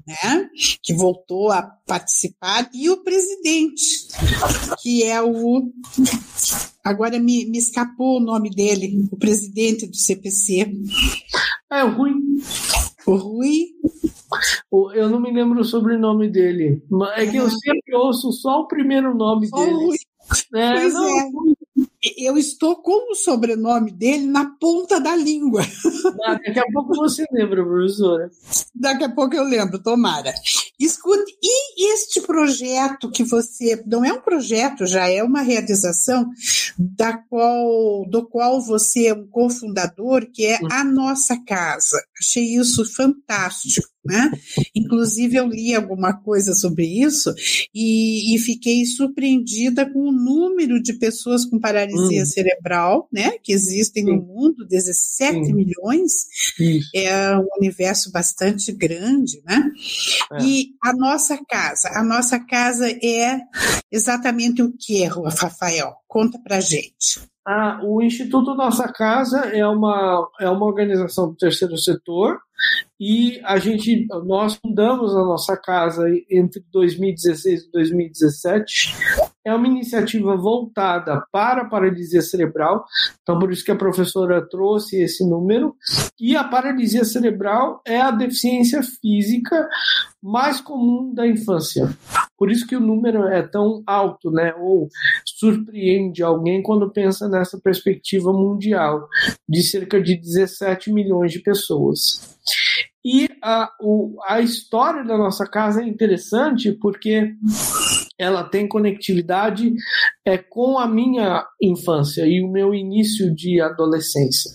[0.08, 0.50] né?
[0.82, 4.08] Que voltou a participar, e o presidente,
[4.82, 5.72] que é o
[6.86, 10.72] Agora me, me escapou o nome dele, o presidente do CPC.
[11.72, 12.12] É o Rui.
[13.08, 13.70] O Rui.
[14.94, 16.84] Eu não me lembro o sobrenome dele.
[17.16, 19.74] É que eu sempre ouço só o primeiro nome só dele.
[19.74, 19.98] O Rui.
[20.54, 21.32] É, pois não, é.
[22.18, 25.62] Eu estou com o sobrenome dele na ponta da língua.
[26.46, 28.32] Daqui a pouco você lembra, professora.
[28.74, 30.34] Daqui a pouco eu lembro, tomara.
[30.80, 33.84] Escute, e este projeto que você.
[33.88, 36.30] Não é um projeto, já é uma realização
[36.78, 41.98] da qual, do qual você é um cofundador, que é a nossa casa.
[42.20, 43.95] Achei isso fantástico.
[44.06, 44.32] Né?
[44.76, 47.34] Inclusive, eu li alguma coisa sobre isso
[47.74, 52.26] e, e, fiquei surpreendida com o número de pessoas com paralisia hum.
[52.26, 54.12] cerebral né, que existem Sim.
[54.12, 55.54] no mundo 17 Sim.
[55.54, 56.12] milhões.
[56.60, 56.90] Isso.
[56.94, 59.42] É um universo bastante grande.
[59.44, 59.72] Né?
[60.34, 60.44] É.
[60.44, 63.40] E a nossa casa, a nossa casa é
[63.92, 65.96] exatamente o que, Rafael?
[66.08, 67.20] Conta pra gente.
[67.48, 72.40] Ah, o Instituto Nossa Casa é uma, é uma organização do terceiro setor
[73.00, 78.96] e a gente, nós fundamos a nossa casa entre 2016 e 2017
[79.46, 82.86] é uma iniciativa voltada para a paralisia cerebral,
[83.22, 85.76] então por isso que a professora trouxe esse número.
[86.20, 89.68] E a paralisia cerebral é a deficiência física
[90.26, 91.96] mais comum da infância.
[92.36, 94.56] Por isso que o número é tão alto, né?
[94.56, 94.90] Ou
[95.24, 99.08] surpreende alguém quando pensa nessa perspectiva mundial
[99.48, 102.36] de cerca de 17 milhões de pessoas.
[103.06, 107.36] E a, o, a história da nossa casa é interessante porque
[108.18, 109.72] ela tem conectividade
[110.26, 114.52] é, com a minha infância e o meu início de adolescência.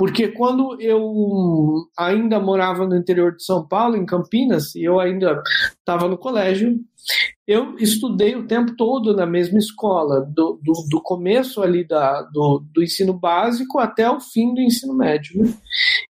[0.00, 5.42] Porque quando eu ainda morava no interior de São Paulo, em Campinas, e eu ainda
[5.78, 6.74] estava no colégio,
[7.46, 12.64] eu estudei o tempo todo na mesma escola, do, do, do começo ali da, do,
[12.72, 15.42] do, ensino básico até o fim do ensino médio.
[15.42, 15.52] Né?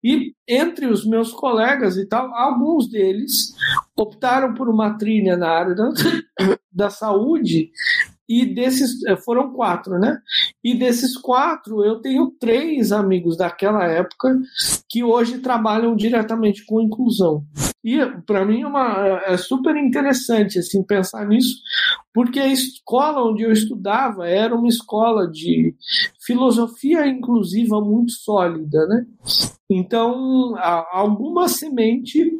[0.02, 3.54] E entre os meus colegas e tal, alguns deles
[3.96, 5.90] optaram por uma trilha na área da,
[6.72, 7.70] da saúde
[8.28, 10.18] e desses eh, foram quatro, né?
[10.62, 14.36] E desses quatro, eu tenho três amigos daquela época
[14.88, 17.44] que hoje trabalham diretamente com inclusão.
[17.84, 21.56] E para mim é, uma, é super interessante assim pensar nisso,
[22.12, 25.72] porque a escola onde eu estudava era uma escola de
[26.20, 29.06] filosofia inclusiva muito sólida, né?
[29.70, 30.54] Então,
[30.90, 32.38] alguma semente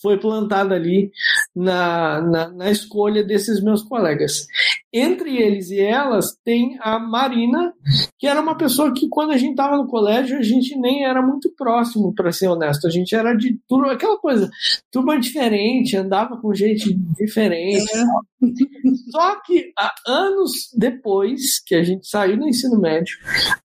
[0.00, 1.10] foi plantada ali
[1.54, 4.46] na, na, na, escolha desses meus colegas.
[4.92, 7.72] Entre eles e elas tem a Marina,
[8.18, 11.22] que era uma pessoa que quando a gente estava no colégio a gente nem era
[11.22, 12.86] muito próximo, para ser honesto.
[12.86, 14.50] A gente era de turma, aquela coisa,
[14.90, 17.90] turma diferente, andava com gente diferente.
[17.94, 18.30] É.
[19.10, 19.72] Só que
[20.06, 23.16] anos depois que a gente saiu do ensino médio,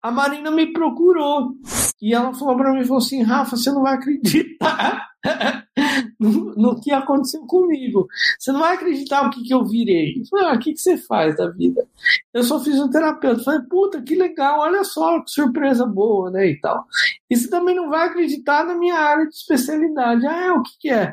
[0.01, 1.55] a Marina me procurou
[2.01, 5.07] e ela falou para mim, falou assim, Rafa, você não vai acreditar
[6.19, 8.07] no, no, que aconteceu comigo.
[8.39, 10.19] Você não vai acreditar o que, que eu virei.
[10.19, 11.87] Eu falei, ah, o que, que você faz da vida?
[12.33, 13.41] Eu sou fisioterapeuta.
[13.41, 16.85] Eu falei, puta, que legal, olha só, que surpresa boa, né, e tal.
[17.29, 20.25] E você também não vai acreditar na minha área de especialidade.
[20.25, 21.11] Ah, é, o que, que é?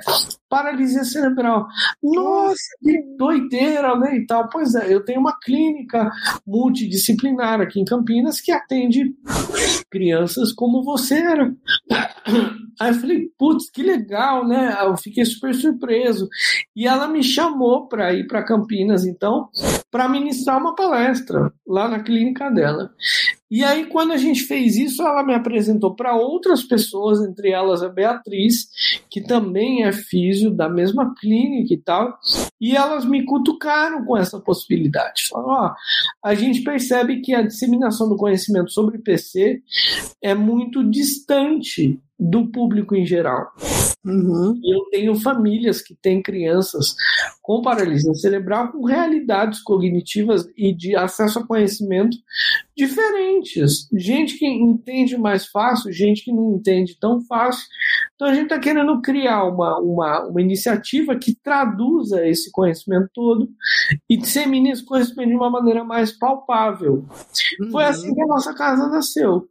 [0.48, 1.66] Paralisia cerebral.
[2.02, 4.48] Nossa, que doideira, né, e tal.
[4.48, 6.10] Pois é, eu tenho uma clínica
[6.46, 9.14] multidisciplinar aqui em Campinas que atende
[9.90, 11.54] crianças como você era.
[12.80, 14.76] Aí eu falei, putz, que legal, né?
[14.82, 16.28] Eu fiquei super surpreso.
[16.76, 19.48] E ela me chamou para ir para Campinas, então,
[19.90, 22.90] para ministrar uma palestra lá na clínica dela.
[23.50, 27.82] E aí, quando a gente fez isso, ela me apresentou para outras pessoas, entre elas
[27.82, 28.68] a Beatriz,
[29.10, 32.18] que também é físio da mesma clínica e tal,
[32.60, 35.28] e elas me cutucaram com essa possibilidade.
[35.30, 35.74] Falaram: ó,
[36.22, 39.62] a gente percebe que a disseminação do conhecimento sobre PC
[40.22, 43.52] é muito distante do público em geral.
[44.04, 44.58] Uhum.
[44.64, 46.94] Eu tenho famílias que têm crianças
[47.42, 52.16] com paralisia cerebral com realidades cognitivas e de acesso a conhecimento
[52.76, 53.88] diferentes.
[53.92, 57.66] Gente que entende mais fácil, gente que não entende tão fácil.
[58.18, 63.48] Então a gente está querendo criar uma, uma, uma iniciativa que traduza esse conhecimento todo
[64.10, 67.06] e dissemine esse conhecimento de uma maneira mais palpável.
[67.60, 67.70] Uhum.
[67.70, 69.48] Foi assim que a nossa casa nasceu.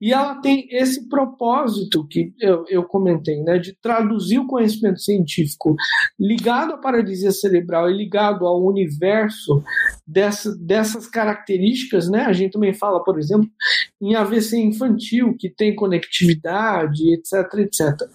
[0.00, 5.76] E ela tem esse propósito que eu, eu comentei, né, de traduzir o conhecimento científico
[6.18, 9.62] ligado à paralisia cerebral e ligado ao universo
[10.06, 12.22] dessa, dessas características, né?
[12.22, 13.46] A gente também fala, por exemplo,
[14.00, 18.08] em AVC infantil, que tem conectividade, etc, etc.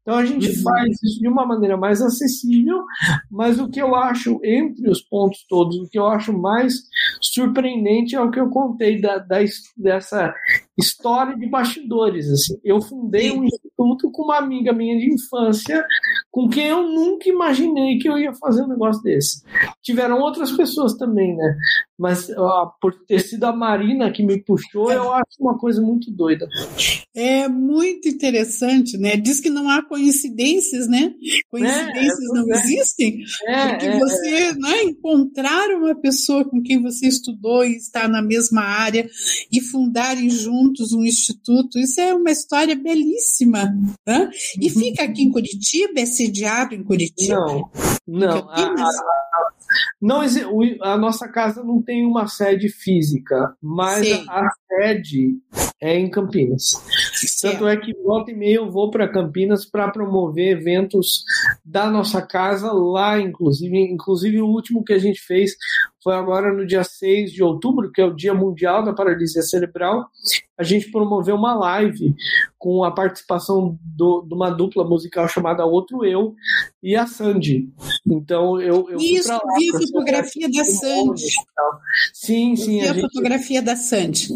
[0.00, 0.62] Então a gente uhum.
[0.62, 2.84] faz isso de uma maneira mais acessível,
[3.30, 6.74] mas o que eu acho, entre os pontos todos, o que eu acho mais
[7.20, 9.38] surpreendente é o que eu contei da, da
[9.76, 10.32] dessa
[10.78, 12.30] história de bastidores.
[12.30, 12.58] Assim.
[12.62, 15.84] Eu fundei um instituto com uma amiga minha de infância,
[16.30, 19.42] com quem eu nunca imaginei que eu ia fazer um negócio desse.
[19.82, 21.56] Tiveram outras pessoas também, né?
[21.98, 26.10] Mas ó, por ter sido a Marina que me puxou, eu acho uma coisa muito
[26.10, 26.46] doida.
[27.14, 29.16] É muito interessante, né?
[29.16, 31.14] Diz que não há coincidências, né?
[31.50, 32.56] Coincidências é, não é.
[32.56, 34.54] existem, é, porque é, você é.
[34.54, 39.08] né, encontrar uma pessoa com quem você estudou e está na mesma área
[39.50, 43.74] e fundarem juntos um instituto, isso é uma história belíssima.
[44.06, 44.30] Né?
[44.60, 44.74] E uhum.
[44.74, 47.36] fica aqui em Curitiba, é sediado em Curitiba?
[47.36, 47.70] Não,
[48.06, 48.50] não.
[48.50, 48.90] A, a,
[50.00, 50.20] não,
[50.82, 55.38] a nossa casa não tem uma sede física, mas a, sede
[55.80, 56.82] é em Campinas.
[57.40, 61.22] Tanto é que volta e meia eu vou para Campinas para promover eventos
[61.64, 63.76] da nossa casa lá, inclusive.
[63.78, 65.52] Inclusive, o último que a gente fez
[66.02, 70.06] foi agora no dia 6 de outubro, que é o Dia Mundial da Paralisia Cerebral.
[70.56, 72.14] A gente promoveu uma live
[72.56, 76.34] com a participação do, de uma dupla musical chamada Outro Eu
[76.80, 77.68] e a Sandy.
[78.06, 81.26] Então eu, eu Isso, lá, vi a fotografia da Sandy.
[82.14, 82.80] Sim, sim.
[82.80, 84.28] Vi a, a gente, fotografia da Sandy.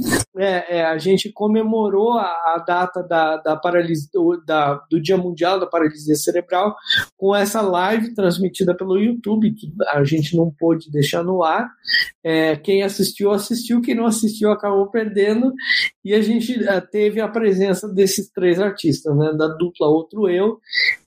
[0.42, 5.18] É, é, a gente comemorou a, a data da, da paralisia, do, da, do Dia
[5.18, 6.74] Mundial da Paralisia Cerebral
[7.14, 11.70] com essa live transmitida pelo YouTube, que a gente não pôde deixar no ar.
[12.24, 15.52] É, quem assistiu, assistiu, quem não assistiu acabou perdendo.
[16.04, 19.32] E a gente é, teve a presença desses três artistas, né?
[19.36, 20.58] Da dupla Outro Eu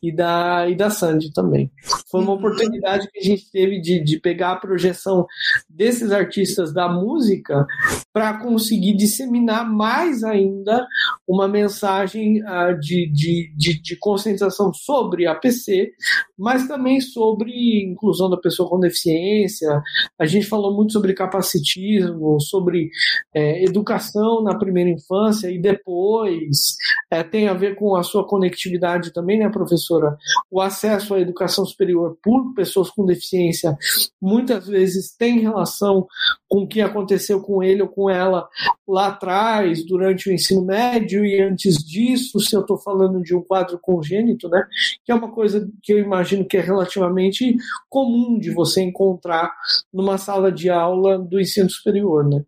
[0.02, 1.72] e da, e da Sandy também.
[2.12, 2.38] Foi uma uhum.
[2.38, 5.26] oportunidade que a gente teve de, de pegar a projeção
[5.68, 7.66] desses artistas da música
[8.14, 10.86] para conseguir disseminar mais ainda
[11.28, 15.92] uma mensagem uh, de, de, de, de conscientização sobre a PC,
[16.38, 19.82] mas também sobre inclusão da pessoa com deficiência.
[20.20, 22.92] A gente falou muito sobre capacitismo, sobre
[23.34, 26.76] é, educação na primeira infância e depois.
[27.12, 30.18] É, tem a ver com a sua conectividade também, né, professora?
[30.50, 33.78] O acesso à educação superior por pessoas com deficiência
[34.22, 36.08] muitas vezes tem relação
[36.48, 38.48] com o que aconteceu com ele ou com ela
[38.88, 43.42] lá atrás, durante o ensino médio e antes disso, se eu estou falando de um
[43.42, 44.66] quadro congênito, né?
[45.04, 47.56] Que é uma coisa que eu imagino que é relativamente
[47.90, 49.54] comum de você encontrar
[49.92, 52.44] numa sala de aula do ensino superior, né?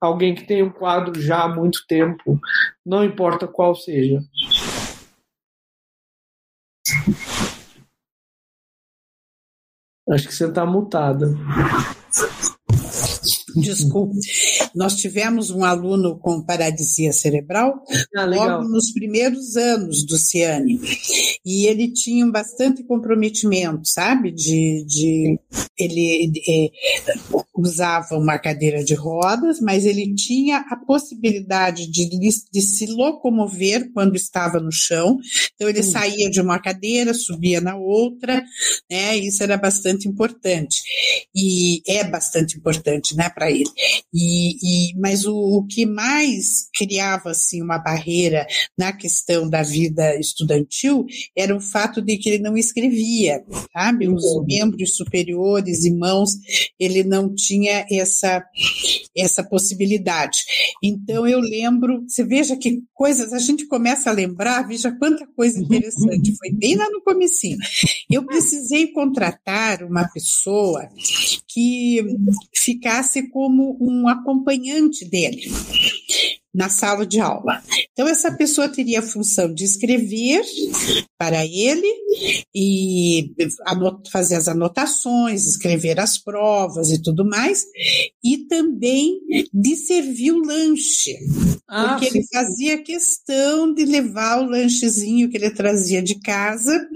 [0.00, 2.38] Alguém que tem um quadro já há muito tempo,
[2.84, 4.20] não importa qual seja.
[10.08, 11.34] Acho que você está mutada.
[13.56, 14.18] Desculpe.
[14.74, 17.82] Nós tivemos um aluno com paralisia cerebral
[18.14, 20.78] ah, logo nos primeiros anos do Ciane.
[21.44, 24.30] E ele tinha bastante comprometimento, sabe?
[24.30, 25.40] De, de
[25.78, 26.72] ele, ele
[27.56, 34.16] usava uma cadeira de rodas, mas ele tinha a possibilidade de, de se locomover quando
[34.16, 35.18] estava no chão.
[35.54, 35.90] Então ele hum.
[35.90, 38.44] saía de uma cadeira, subia na outra,
[38.90, 39.16] né?
[39.16, 40.82] Isso era bastante importante
[41.34, 43.70] e é bastante importante, né, para ele.
[44.12, 48.46] E, e mas o, o, que mais criava assim uma barreira
[48.76, 51.06] na questão da vida estudantil
[51.36, 54.08] era o fato de que ele não escrevia, sabe?
[54.08, 54.44] Os uhum.
[54.46, 56.30] membros superiores e mãos,
[56.78, 58.44] ele não tinha essa
[59.16, 60.38] essa possibilidade.
[60.82, 65.58] Então eu lembro, você veja que coisas a gente começa a lembrar, veja quanta coisa
[65.58, 67.56] interessante, foi bem lá no comecinho.
[68.10, 70.88] Eu precisei contratar uma pessoa
[71.48, 72.04] que
[72.54, 75.50] ficasse como um acompanhante dele
[76.56, 77.62] na sala de aula.
[77.92, 80.42] Então, essa pessoa teria a função de escrever
[81.18, 81.88] para ele
[82.54, 83.34] e
[84.10, 87.64] fazer as anotações, escrever as provas e tudo mais,
[88.22, 89.18] e também
[89.52, 91.16] de servir o lanche,
[91.68, 92.18] ah, porque sim.
[92.18, 96.86] ele fazia questão de levar o lanchezinho que ele trazia de casa.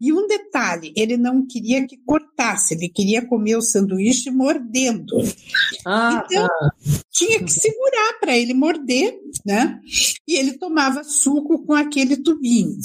[0.00, 5.16] E um detalhe, ele não queria que cortasse, ele queria comer o sanduíche mordendo.
[5.86, 6.70] Ah, então, ah.
[7.10, 9.80] tinha que segurar para ele morder, né?
[10.26, 12.76] E ele tomava suco com aquele tubinho.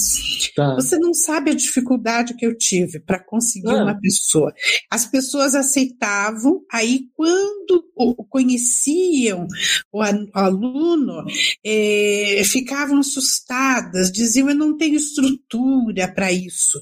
[0.55, 0.75] Tá.
[0.75, 3.83] Você não sabe a dificuldade que eu tive para conseguir ah.
[3.83, 4.53] uma pessoa.
[4.89, 7.83] As pessoas aceitavam, aí quando
[8.29, 9.47] conheciam
[9.91, 10.01] o
[10.33, 11.25] aluno,
[11.65, 16.81] é, ficavam assustadas, diziam: Eu não tenho estrutura para isso.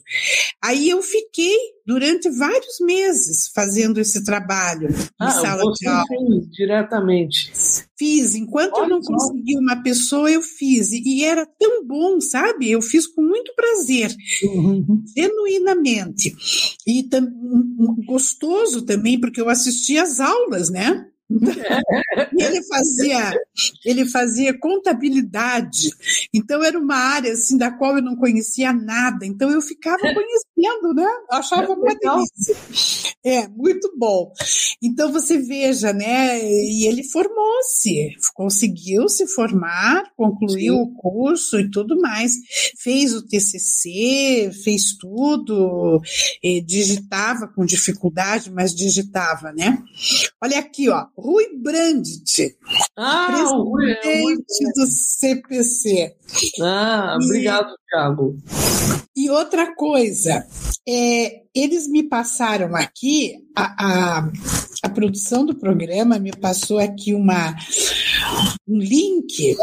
[0.62, 6.06] Aí eu fiquei durante vários meses fazendo esse trabalho ah, em sala de aula.
[6.08, 7.52] Fez diretamente.
[7.98, 10.92] Fiz, enquanto Olha eu não consegui uma pessoa, eu fiz.
[10.92, 12.72] E, era tão bom, sabe?
[12.72, 14.14] Eu fiz com muito prazer,
[14.44, 15.04] uhum.
[15.16, 16.36] genuinamente.
[16.86, 17.28] E tam,
[18.06, 21.06] gostoso também, porque eu assisti às aulas, né?
[21.30, 23.34] E ele fazia,
[23.84, 25.90] ele fazia contabilidade.
[26.34, 29.26] Então era uma área assim da qual eu não conhecia nada.
[29.26, 31.08] Então eu ficava conhecendo, né?
[31.32, 32.56] achava uma delícia.
[33.24, 34.32] É, muito bom.
[34.84, 36.40] Então você veja, né?
[36.44, 40.82] E ele formou-se, conseguiu se formar, concluiu Sim.
[40.82, 42.34] o curso e tudo mais.
[42.78, 46.02] Fez o TCC, fez tudo,
[46.66, 49.82] digitava com dificuldade, mas digitava, né?
[50.42, 51.08] Olha aqui, ó.
[51.18, 52.58] Rui Brandt,
[52.98, 56.16] ah, presidente do CPC.
[56.62, 58.38] Ah, obrigado, e, Thiago.
[59.16, 60.46] E outra coisa,
[60.88, 63.86] é, eles me passaram aqui, a,
[64.20, 64.32] a,
[64.84, 67.56] a, produção do programa me passou aqui uma,
[68.68, 69.56] um link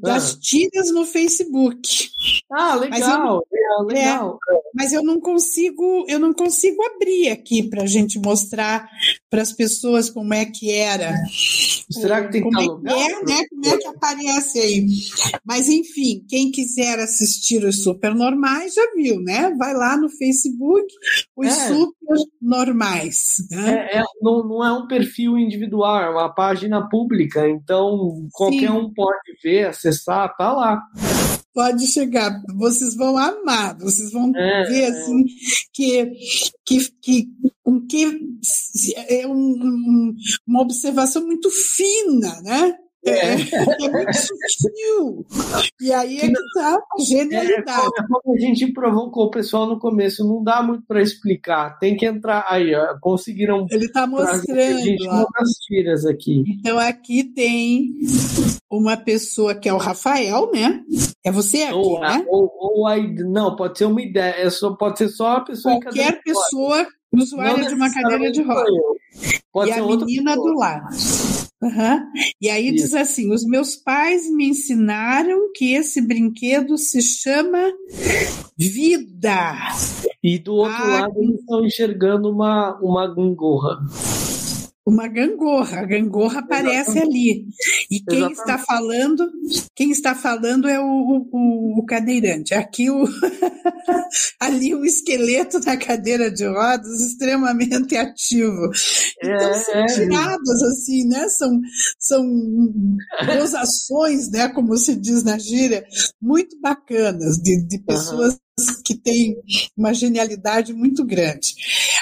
[0.00, 0.38] das ah.
[0.40, 2.10] tiras no Facebook.
[2.50, 4.38] Ah, legal, eu, legal.
[4.50, 8.88] É, mas eu não consigo, eu não consigo abrir aqui para a gente mostrar
[9.30, 11.14] para as pessoas como é que era.
[11.90, 12.96] Será que tem como que alugar?
[12.96, 13.44] É, né?
[13.50, 14.86] Como é que aparece aí?
[15.44, 19.54] Mas enfim, quem quiser assistir os super normais já viu, né?
[19.56, 20.86] Vai lá no Facebook,
[21.36, 21.68] os é.
[21.68, 21.97] super
[22.40, 23.34] normais.
[23.50, 23.88] Né?
[23.92, 28.76] É, é, não, não é um perfil individual, é uma página pública, então qualquer Sim.
[28.76, 30.82] um pode ver, acessar, tá lá
[31.58, 34.86] pode chegar, vocês vão amar, vocês vão é, ver é.
[34.86, 35.24] assim
[35.72, 36.12] que
[36.64, 37.28] que, que
[37.64, 38.20] com que
[39.08, 40.14] é um,
[40.46, 42.76] uma observação muito fina, né?
[43.08, 45.26] É, é, muito sutil.
[45.80, 47.88] E aí é que está a genialidade.
[47.98, 51.78] É, como a gente provocou o pessoal no começo, não dá muito para explicar.
[51.78, 52.44] Tem que entrar.
[52.48, 53.66] Aí, ó, conseguiram.
[53.70, 55.28] Ele está mostrando.
[55.36, 56.44] as tiras aqui.
[56.46, 57.94] Então aqui tem
[58.70, 60.82] uma pessoa que é o Rafael, né?
[61.24, 62.24] É você aqui, ou, né?
[62.28, 64.34] Ou, ou aí, não, pode ser uma ideia.
[64.38, 65.80] É só, pode ser só a pessoa.
[65.80, 68.74] Qualquer pessoa usuária de uma cadeira de rodas.
[69.52, 70.52] Pode e a menina pessoa.
[70.52, 70.86] do lado.
[71.60, 72.00] Uhum.
[72.40, 72.84] E aí Isso.
[72.84, 77.72] diz assim: os meus pais me ensinaram que esse brinquedo se chama
[78.56, 79.56] vida.
[80.22, 83.78] E do outro ah, lado eles estão enxergando uma, uma gangorra
[84.88, 85.80] uma gangorra.
[85.80, 87.46] A gangorra aparece ali.
[87.90, 88.38] E quem Exatamente.
[88.38, 89.30] está falando,
[89.74, 92.54] quem está falando é o, o, o cadeirante.
[92.54, 93.04] Aqui o
[94.40, 98.70] ali o esqueleto da cadeira de rodas extremamente ativo.
[99.22, 99.86] Então é, são é.
[99.86, 101.28] tiradas assim, né?
[101.28, 101.60] São
[101.98, 102.24] são
[103.26, 104.48] gozações, né?
[104.48, 105.84] Como se diz na gíria,
[106.20, 108.38] muito bacanas de, de pessoas uhum
[108.84, 109.36] que têm
[109.76, 111.54] uma genialidade muito grande.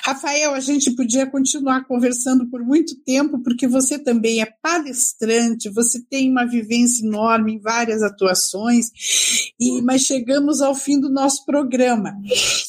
[0.07, 6.01] Rafael, a gente podia continuar conversando por muito tempo, porque você também é palestrante, você
[6.01, 8.87] tem uma vivência enorme em várias atuações,
[9.59, 12.17] e, mas chegamos ao fim do nosso programa.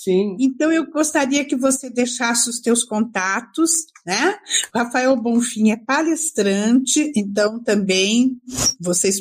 [0.04, 0.36] Sim.
[0.40, 3.70] Então eu gostaria que você deixasse os teus contatos,
[4.04, 4.36] né?
[4.74, 8.42] Rafael Bonfim é palestrante, então também
[8.80, 9.18] vocês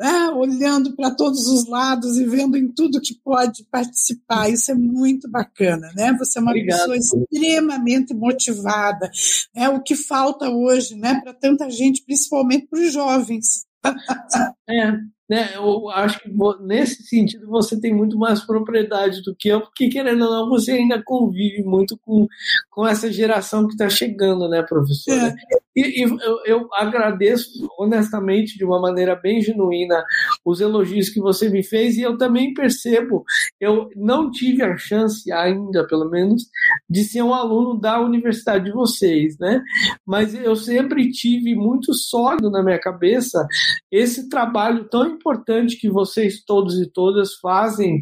[0.00, 4.48] ah, olhando para todos os lados e vendo em tudo que pode participar.
[4.48, 6.16] Isso é muito bacana, né?
[6.18, 6.88] Você é uma Obrigado.
[6.90, 9.10] pessoa extremamente motivada.
[9.54, 13.66] É o que falta hoje, né, para tanta gente, principalmente para os jovens.
[14.70, 14.92] É,
[15.30, 19.88] né, eu acho que nesse sentido você tem muito mais propriedade do que eu, porque
[19.88, 22.26] querendo ou não, você ainda convive muito com,
[22.70, 25.28] com essa geração que está chegando, né, professora?
[25.28, 25.58] É.
[25.76, 30.02] E, e eu, eu, agradeço honestamente, de uma maneira bem genuína,
[30.48, 33.24] os elogios que você me fez, e eu também percebo,
[33.60, 36.44] eu não tive a chance ainda, pelo menos,
[36.88, 39.62] de ser um aluno da universidade de vocês, né?
[40.06, 43.46] Mas eu sempre tive muito sólido na minha cabeça
[43.92, 48.00] esse trabalho tão importante que vocês todos e todas fazem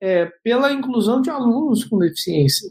[0.00, 2.70] é, pela inclusão de alunos com deficiência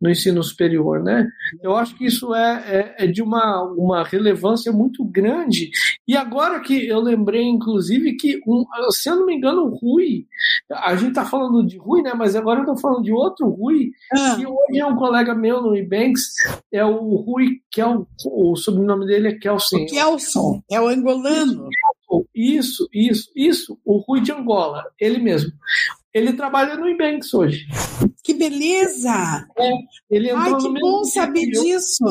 [0.00, 1.26] no ensino superior, né?
[1.62, 5.70] Eu acho que isso é, é, é de uma, uma relevância muito grande.
[6.06, 10.26] E agora que eu lembrei, inclusive, que, um, se eu não me engano, o Rui
[10.70, 12.12] A gente tá falando de Rui, né?
[12.14, 14.36] Mas agora eu tô falando de outro Rui, ah.
[14.36, 16.34] que hoje é um colega meu no Ebanks,
[16.72, 19.84] é o Rui Kel, o sobrenome dele é Kelsen.
[19.84, 21.68] O Kelson, é o angolano.
[22.34, 25.52] Isso, isso, isso, o Rui de Angola, ele mesmo.
[26.16, 27.66] Ele trabalha no Ebanks hoje.
[28.24, 29.46] Que beleza!
[29.58, 29.70] É,
[30.10, 32.06] ele Ai, que bom saber disso.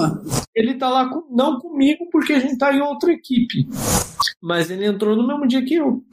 [0.54, 3.68] Ele está lá, com, não comigo, porque a gente está em outra equipe.
[4.40, 6.04] Mas ele entrou no mesmo dia que eu.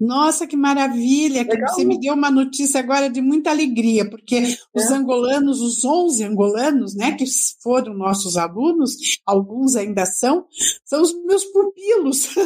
[0.00, 1.44] Nossa, que maravilha!
[1.44, 4.56] Que você me deu uma notícia agora de muita alegria, porque é.
[4.72, 7.26] os angolanos, os 11 angolanos, né, que
[7.62, 8.96] foram nossos alunos,
[9.26, 10.46] alguns ainda são,
[10.86, 12.34] são os meus pupilos.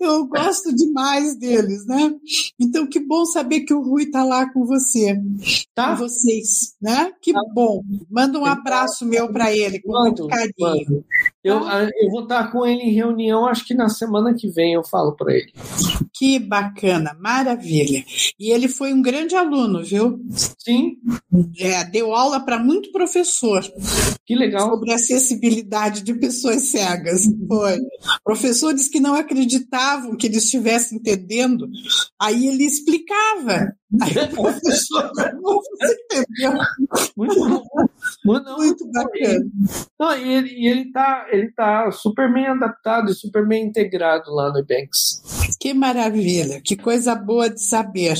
[0.00, 2.03] Eu gosto demais deles, né?
[2.58, 5.16] Então, que bom saber que o Rui está lá com você,
[5.74, 5.90] tá?
[5.90, 7.12] Com vocês, né?
[7.20, 7.40] Que tá.
[7.54, 7.82] bom.
[8.10, 10.54] Manda um abraço meu para ele, com mando, muito carinho.
[10.58, 11.04] Mando.
[11.42, 11.88] Eu, tá?
[12.00, 15.12] eu vou estar com ele em reunião, acho que na semana que vem eu falo
[15.12, 15.52] para ele.
[16.12, 18.04] Que bacana, maravilha.
[18.38, 20.20] E ele foi um grande aluno, viu?
[20.58, 20.96] Sim.
[21.58, 23.62] É, deu aula para muito professor.
[24.26, 24.70] Que legal.
[24.70, 27.24] Sobre acessibilidade de pessoas cegas.
[27.46, 27.78] Foi.
[28.24, 31.68] Professores que não acreditavam que ele estivesse entendendo,
[32.20, 33.72] aí ele explicava.
[34.00, 35.10] Aí o professor
[36.10, 36.52] entendeu.
[37.16, 37.62] Muito bom.
[38.24, 39.44] Muito, muito bacana.
[39.98, 44.30] Não, e ele, e ele tá, ele tá super bem adaptado e super bem integrado
[44.32, 45.56] lá no Banks.
[45.60, 48.16] Que maravilha, que coisa boa de saber.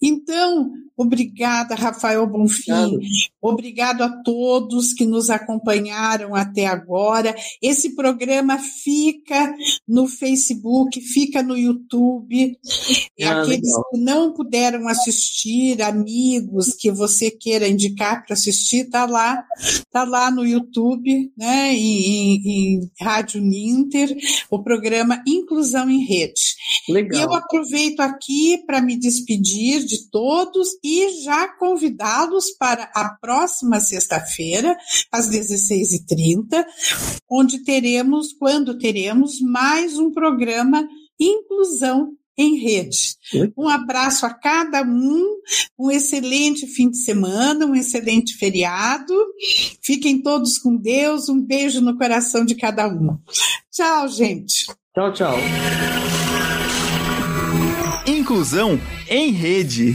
[0.00, 2.72] Então, obrigada, Rafael Bonfim.
[2.72, 3.32] Obrigado.
[3.42, 7.34] Obrigado a todos que nos acompanharam até agora.
[7.60, 9.54] Esse programa fica
[9.86, 12.56] no Facebook, fica no YouTube.
[13.18, 13.84] E ah, aqueles legal.
[13.90, 19.44] que não puderam assistir, amigos que você queira indicar para assistir, tá lá,
[19.90, 21.74] tá lá no YouTube, né?
[21.74, 24.16] Em, em Rádio Ninter,
[24.50, 26.54] o programa Inclusão em Rede.
[26.88, 27.20] Legal.
[27.20, 33.80] E eu aproveito aqui para me despedir de todos e já convidá-los para a próxima
[33.80, 34.76] sexta-feira,
[35.10, 36.64] às 16h30,
[37.30, 40.86] onde teremos, quando teremos, mais um programa
[41.20, 43.16] Inclusão em rede.
[43.56, 45.36] Um abraço a cada um,
[45.78, 49.14] um excelente fim de semana, um excelente feriado.
[49.82, 53.18] Fiquem todos com Deus, um beijo no coração de cada um.
[53.70, 54.66] Tchau, gente.
[54.94, 55.36] Tchau, tchau.
[58.06, 59.94] Inclusão em rede.